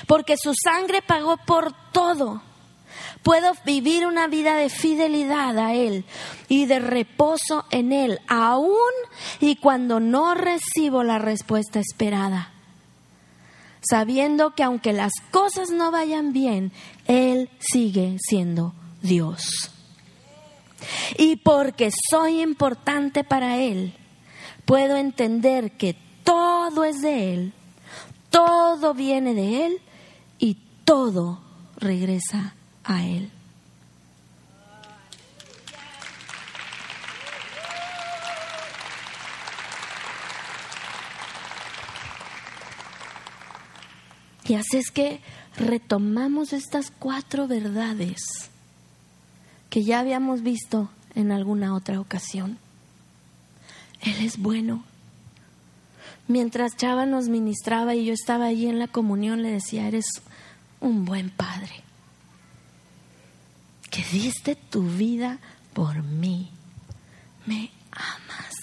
Porque 0.07 0.37
su 0.39 0.55
sangre 0.55 1.03
pagó 1.03 1.37
por 1.37 1.75
todo 1.93 2.43
puedo 3.25 3.55
vivir 3.65 4.07
una 4.07 4.29
vida 4.29 4.55
de 4.55 4.69
fidelidad 4.69 5.59
a 5.59 5.75
Él 5.75 6.05
y 6.49 6.67
de 6.67 6.79
reposo 6.79 7.65
en 7.71 7.91
Él, 7.91 8.21
aún 8.29 8.77
y 9.41 9.57
cuando 9.57 9.99
no 9.99 10.35
recibo 10.35 11.03
la 11.03 11.19
respuesta 11.19 11.81
esperada. 11.81 12.53
Sabiendo 13.81 14.55
que 14.55 14.63
aunque 14.63 14.93
las 14.93 15.13
cosas 15.31 15.71
no 15.71 15.91
vayan 15.91 16.33
bien, 16.33 16.71
Él 17.07 17.51
sigue 17.59 18.19
siendo 18.21 18.75
Dios. 19.03 19.71
Y 21.19 21.37
porque 21.37 21.91
soy 22.11 22.43
importante 22.43 23.25
para 23.25 23.57
Él, 23.57 23.95
puedo 24.67 24.97
entender 24.97 25.73
que 25.73 25.97
todo 26.25 26.85
es 26.85 27.01
de 27.01 27.33
Él, 27.35 27.53
todo 28.29 28.93
viene 28.93 29.33
de 29.35 29.67
Él 29.67 29.81
y 30.39 30.59
todo 30.85 31.41
regresa 31.79 32.55
a 32.85 33.05
Él. 33.05 33.31
Y 44.47 44.55
así 44.55 44.77
es 44.77 44.91
que 44.91 45.21
retomamos 45.57 46.53
estas 46.53 46.91
cuatro 46.91 47.49
verdades 47.49 48.21
que 49.71 49.85
ya 49.85 50.01
habíamos 50.01 50.43
visto 50.43 50.91
en 51.15 51.33
alguna 51.33 51.75
otra 51.75 51.99
ocasión. 51.99 52.59
Él 54.03 54.17
es 54.21 54.39
bueno. 54.39 54.85
Mientras 56.29 56.77
Chava 56.77 57.07
nos 57.07 57.29
ministraba 57.29 57.95
y 57.95 58.05
yo 58.05 58.13
estaba 58.13 58.47
allí 58.47 58.67
en 58.67 58.79
la 58.79 58.89
comunión, 58.89 59.43
le 59.43 59.51
decía, 59.51 59.89
eres 59.89 60.07
un 60.81 61.05
buen 61.05 61.31
padre 61.31 61.84
que 63.95 64.03
diste 64.11 64.57
tu 64.57 64.83
vida 64.83 65.39
por 65.73 66.03
mí. 66.03 66.51
Me 67.47 67.71
amas. 67.93 68.55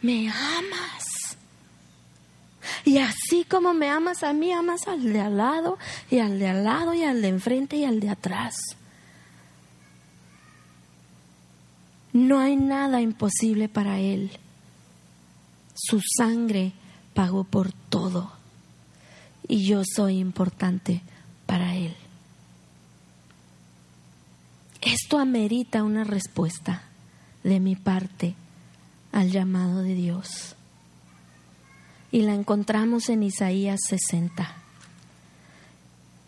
Me 0.00 0.30
amas. 0.30 1.36
Y 2.86 2.96
así 2.96 3.44
como 3.44 3.74
me 3.74 3.90
amas 3.90 4.22
a 4.22 4.32
mí, 4.32 4.52
amas 4.52 4.88
al 4.88 5.12
de 5.12 5.20
al 5.20 5.36
lado 5.36 5.78
y 6.10 6.20
al 6.20 6.38
de 6.38 6.48
al 6.48 6.64
lado 6.64 6.94
y 6.94 7.04
al 7.04 7.20
de 7.20 7.28
enfrente 7.28 7.76
y 7.76 7.84
al 7.84 8.00
de 8.00 8.08
atrás. 8.08 8.54
No 12.14 12.40
hay 12.40 12.56
nada 12.56 13.02
imposible 13.02 13.68
para 13.68 14.00
Él. 14.00 14.30
Su 15.74 16.00
sangre 16.00 16.72
pagó 17.12 17.44
por 17.44 17.70
todo 17.90 18.32
y 19.46 19.66
yo 19.66 19.82
soy 19.84 20.18
importante 20.18 21.02
para 21.44 21.76
Él. 21.76 21.94
Esto 24.82 25.20
amerita 25.20 25.84
una 25.84 26.02
respuesta 26.02 26.82
de 27.44 27.60
mi 27.60 27.76
parte 27.76 28.34
al 29.12 29.30
llamado 29.30 29.82
de 29.82 29.94
Dios. 29.94 30.56
Y 32.10 32.22
la 32.22 32.34
encontramos 32.34 33.08
en 33.08 33.22
Isaías 33.22 33.78
60. 33.88 34.56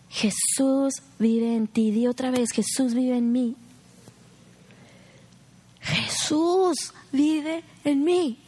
Jesús 0.09 1.03
vive 1.19 1.57
en 1.57 1.67
ti. 1.67 1.91
Di 1.91 2.07
otra 2.07 2.31
vez, 2.31 2.53
Jesús 2.53 2.95
vive 2.95 3.19
en 3.19 3.33
mí. 3.33 3.57
Jesús 5.81 6.95
vive 7.11 7.65
en 7.83 8.05
mí. 8.05 8.39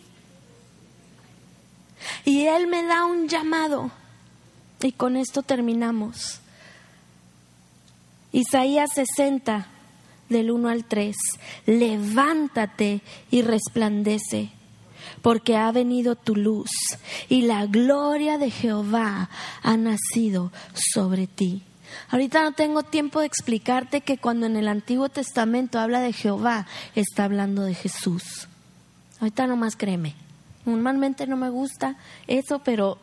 Y 2.25 2.47
Él 2.47 2.69
me 2.69 2.85
da 2.85 3.05
un 3.05 3.27
llamado. 3.29 3.91
Y 4.81 4.93
con 4.93 5.17
esto 5.17 5.43
terminamos. 5.43 6.39
Isaías 8.31 8.91
60, 8.95 9.67
del 10.29 10.51
1 10.51 10.69
al 10.69 10.85
3, 10.85 11.17
levántate 11.67 13.01
y 13.31 13.43
resplandece, 13.43 14.51
porque 15.23 15.57
ha 15.57 15.71
venido 15.73 16.17
tu 16.17 16.35
luz 16.35 16.71
y 17.29 17.43
la 17.43 17.67
gloria 17.67 18.39
de 18.39 18.51
Jehová 18.51 19.31
ha 19.63 19.77
nacido 19.77 20.53
sobre 20.75 21.27
ti. 21.27 21.63
Ahorita 22.11 22.43
no 22.43 22.53
tengo 22.53 22.83
tiempo 22.83 23.21
de 23.21 23.27
explicarte 23.27 24.01
que 24.01 24.19
cuando 24.19 24.47
en 24.47 24.57
el 24.57 24.69
Antiguo 24.69 25.09
Testamento 25.09 25.79
habla 25.79 26.01
de 26.01 26.13
Jehová, 26.13 26.67
está 26.95 27.25
hablando 27.25 27.63
de 27.63 27.75
Jesús. 27.75 28.49
Ahorita 29.21 29.47
nomás 29.47 29.77
créeme. 29.77 30.15
Normalmente 30.65 31.27
no 31.27 31.37
me 31.37 31.49
gusta 31.49 31.97
eso, 32.27 32.59
pero 32.59 32.99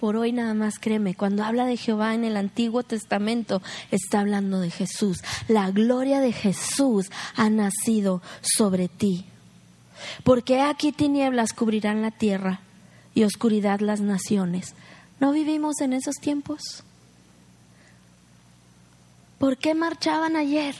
por 0.00 0.16
hoy 0.16 0.32
nada 0.32 0.54
más 0.54 0.78
créeme, 0.78 1.14
cuando 1.14 1.44
habla 1.44 1.66
de 1.66 1.76
Jehová 1.76 2.14
en 2.14 2.24
el 2.24 2.36
Antiguo 2.36 2.82
Testamento, 2.82 3.62
está 3.90 4.20
hablando 4.20 4.60
de 4.60 4.70
Jesús. 4.70 5.18
La 5.48 5.70
gloria 5.70 6.20
de 6.20 6.32
Jesús 6.32 7.10
ha 7.34 7.50
nacido 7.50 8.22
sobre 8.40 8.88
ti. 8.88 9.24
Porque 10.22 10.60
aquí 10.60 10.92
tinieblas 10.92 11.52
cubrirán 11.52 12.02
la 12.02 12.12
tierra 12.12 12.60
y 13.14 13.24
oscuridad 13.24 13.80
las 13.80 14.00
naciones. 14.00 14.74
¿No 15.18 15.32
vivimos 15.32 15.80
en 15.80 15.92
esos 15.92 16.14
tiempos? 16.16 16.84
¿Por 19.38 19.56
qué 19.56 19.74
marchaban 19.74 20.36
ayer? 20.36 20.76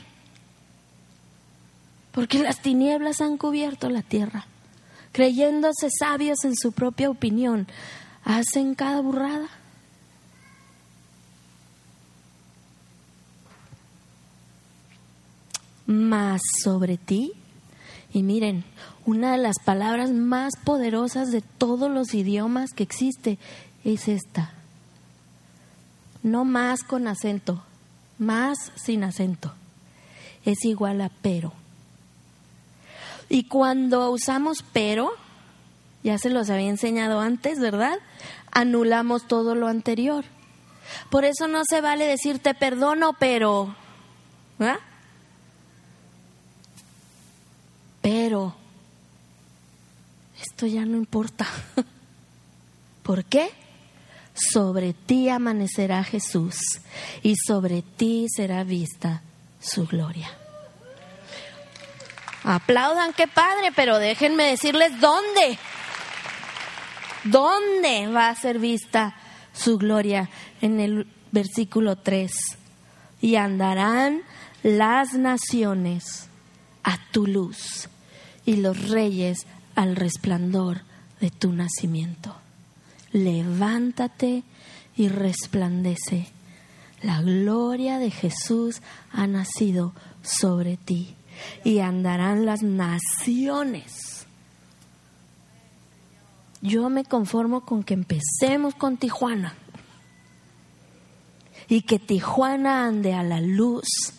Porque 2.12 2.38
las 2.38 2.60
tinieblas 2.60 3.20
han 3.20 3.36
cubierto 3.36 3.88
la 3.90 4.02
tierra, 4.02 4.46
creyéndose 5.12 5.88
sabios 5.90 6.44
en 6.44 6.54
su 6.56 6.72
propia 6.72 7.10
opinión, 7.10 7.66
hacen 8.28 8.74
cada 8.74 9.00
burrada. 9.00 9.48
Más 15.86 16.42
sobre 16.62 16.98
ti. 16.98 17.32
Y 18.12 18.22
miren, 18.22 18.64
una 19.06 19.32
de 19.32 19.38
las 19.38 19.58
palabras 19.64 20.10
más 20.10 20.52
poderosas 20.62 21.30
de 21.30 21.40
todos 21.40 21.90
los 21.90 22.12
idiomas 22.12 22.70
que 22.76 22.82
existe 22.82 23.38
es 23.84 24.08
esta. 24.08 24.52
No 26.22 26.44
más 26.44 26.82
con 26.82 27.08
acento, 27.08 27.62
más 28.18 28.58
sin 28.76 29.04
acento. 29.04 29.54
Es 30.44 30.64
igual 30.64 31.00
a 31.00 31.10
pero. 31.22 31.54
Y 33.30 33.44
cuando 33.44 34.10
usamos 34.10 34.58
pero, 34.72 35.12
ya 36.08 36.16
se 36.16 36.30
los 36.30 36.48
había 36.48 36.70
enseñado 36.70 37.20
antes, 37.20 37.60
¿verdad? 37.60 37.98
Anulamos 38.50 39.28
todo 39.28 39.54
lo 39.54 39.68
anterior. 39.68 40.24
Por 41.10 41.26
eso 41.26 41.48
no 41.48 41.64
se 41.68 41.82
vale 41.82 42.06
decir 42.06 42.38
te 42.38 42.54
perdono, 42.54 43.12
pero... 43.18 43.76
¿verdad? 44.58 44.78
Pero... 48.00 48.54
Esto 50.40 50.66
ya 50.66 50.86
no 50.86 50.96
importa. 50.96 51.46
¿Por 53.02 53.26
qué? 53.26 53.50
Sobre 54.32 54.94
ti 54.94 55.28
amanecerá 55.28 56.02
Jesús 56.04 56.56
y 57.22 57.34
sobre 57.36 57.82
ti 57.82 58.28
será 58.34 58.64
vista 58.64 59.20
su 59.60 59.86
gloria. 59.86 60.30
Aplaudan, 62.44 63.12
qué 63.12 63.28
padre, 63.28 63.72
pero 63.76 63.98
déjenme 63.98 64.44
decirles 64.44 64.98
dónde. 65.00 65.58
¿Dónde 67.30 68.08
va 68.08 68.30
a 68.30 68.34
ser 68.34 68.58
vista 68.58 69.14
su 69.52 69.76
gloria? 69.78 70.30
En 70.60 70.80
el 70.80 71.06
versículo 71.30 71.96
3. 71.96 72.32
Y 73.20 73.36
andarán 73.36 74.22
las 74.62 75.14
naciones 75.14 76.28
a 76.84 76.98
tu 77.10 77.26
luz 77.26 77.88
y 78.46 78.56
los 78.56 78.88
reyes 78.88 79.46
al 79.74 79.96
resplandor 79.96 80.82
de 81.20 81.30
tu 81.30 81.52
nacimiento. 81.52 82.34
Levántate 83.12 84.42
y 84.96 85.08
resplandece. 85.08 86.28
La 87.02 87.20
gloria 87.22 87.98
de 87.98 88.10
Jesús 88.10 88.80
ha 89.12 89.26
nacido 89.26 89.92
sobre 90.22 90.76
ti 90.76 91.14
y 91.62 91.80
andarán 91.80 92.46
las 92.46 92.62
naciones 92.62 94.17
yo 96.60 96.90
me 96.90 97.04
conformo 97.04 97.64
con 97.64 97.82
que 97.82 97.94
empecemos 97.94 98.74
con 98.74 98.96
Tijuana 98.96 99.54
y 101.68 101.82
que 101.82 101.98
Tijuana 101.98 102.86
ande 102.86 103.14
a 103.14 103.22
la 103.22 103.40
luz 103.40 104.12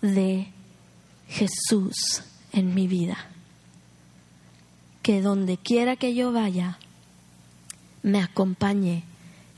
de 0.00 0.48
Jesús 1.28 2.22
en 2.52 2.74
mi 2.74 2.86
vida. 2.86 3.16
Que 5.02 5.20
donde 5.20 5.56
quiera 5.56 5.96
que 5.96 6.14
yo 6.14 6.32
vaya, 6.32 6.78
me 8.02 8.20
acompañe 8.20 9.04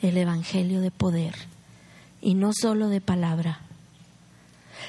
el 0.03 0.17
Evangelio 0.17 0.81
de 0.81 0.91
poder 0.91 1.35
y 2.21 2.35
no 2.35 2.53
solo 2.53 2.89
de 2.89 3.01
palabra. 3.01 3.61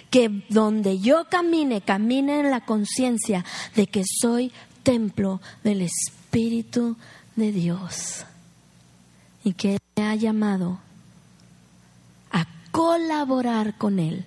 Que 0.09 0.43
donde 0.49 0.99
yo 0.99 1.25
camine, 1.29 1.81
camine 1.81 2.39
en 2.39 2.51
la 2.51 2.61
conciencia 2.61 3.45
de 3.75 3.87
que 3.87 4.03
soy 4.05 4.51
templo 4.85 5.41
del 5.63 5.81
Espíritu 5.81 6.95
de 7.35 7.51
Dios 7.51 8.23
y 9.43 9.53
que 9.53 9.79
me 9.97 10.03
ha 10.03 10.15
llamado 10.15 10.79
a 12.31 12.45
colaborar 12.71 13.77
con 13.77 13.99
Él, 13.99 14.25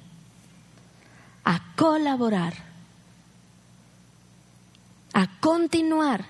a 1.45 1.63
colaborar, 1.77 2.55
a 5.15 5.29
continuar. 5.41 6.27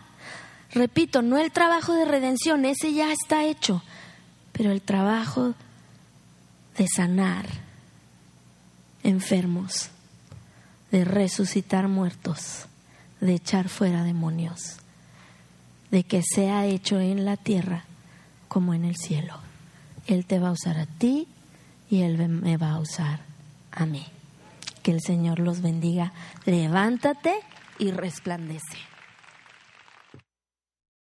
Repito, 0.73 1.23
no 1.23 1.39
el 1.39 1.51
trabajo 1.51 1.95
de 1.95 2.05
redención, 2.05 2.67
ese 2.67 2.93
ya 2.93 3.11
está 3.11 3.45
hecho, 3.45 3.83
pero 4.53 4.71
el 4.71 4.83
trabajo 4.83 5.55
de 6.77 6.87
sanar 6.87 7.47
enfermos, 9.03 9.89
de 10.91 11.07
resucitar 11.07 11.89
muertos, 11.89 12.68
de 13.21 13.35
echar 13.35 13.69
fuera 13.69 14.05
demonios, 14.05 14.77
de 15.91 16.05
que 16.05 16.23
sea 16.23 16.67
hecho 16.67 17.01
en 17.01 17.25
la 17.25 17.37
tierra 17.37 17.85
como 18.49 18.75
en 18.75 18.85
el 18.85 18.97
cielo. 18.97 19.35
Él 20.07 20.25
te 20.25 20.39
va 20.39 20.49
a 20.49 20.53
usar 20.53 20.79
a 20.79 20.87
ti 20.87 21.29
y 21.91 22.03
Él 22.03 22.29
me 22.29 22.57
va 22.57 22.73
a 22.73 22.79
usar 22.79 23.21
a 23.73 23.87
mí. 23.87 24.07
Que 24.83 24.93
el 24.93 25.01
Señor 25.03 25.39
los 25.39 25.61
bendiga. 25.61 26.13
Levántate 26.47 27.35
y 27.79 27.91
resplandece. 27.91 28.88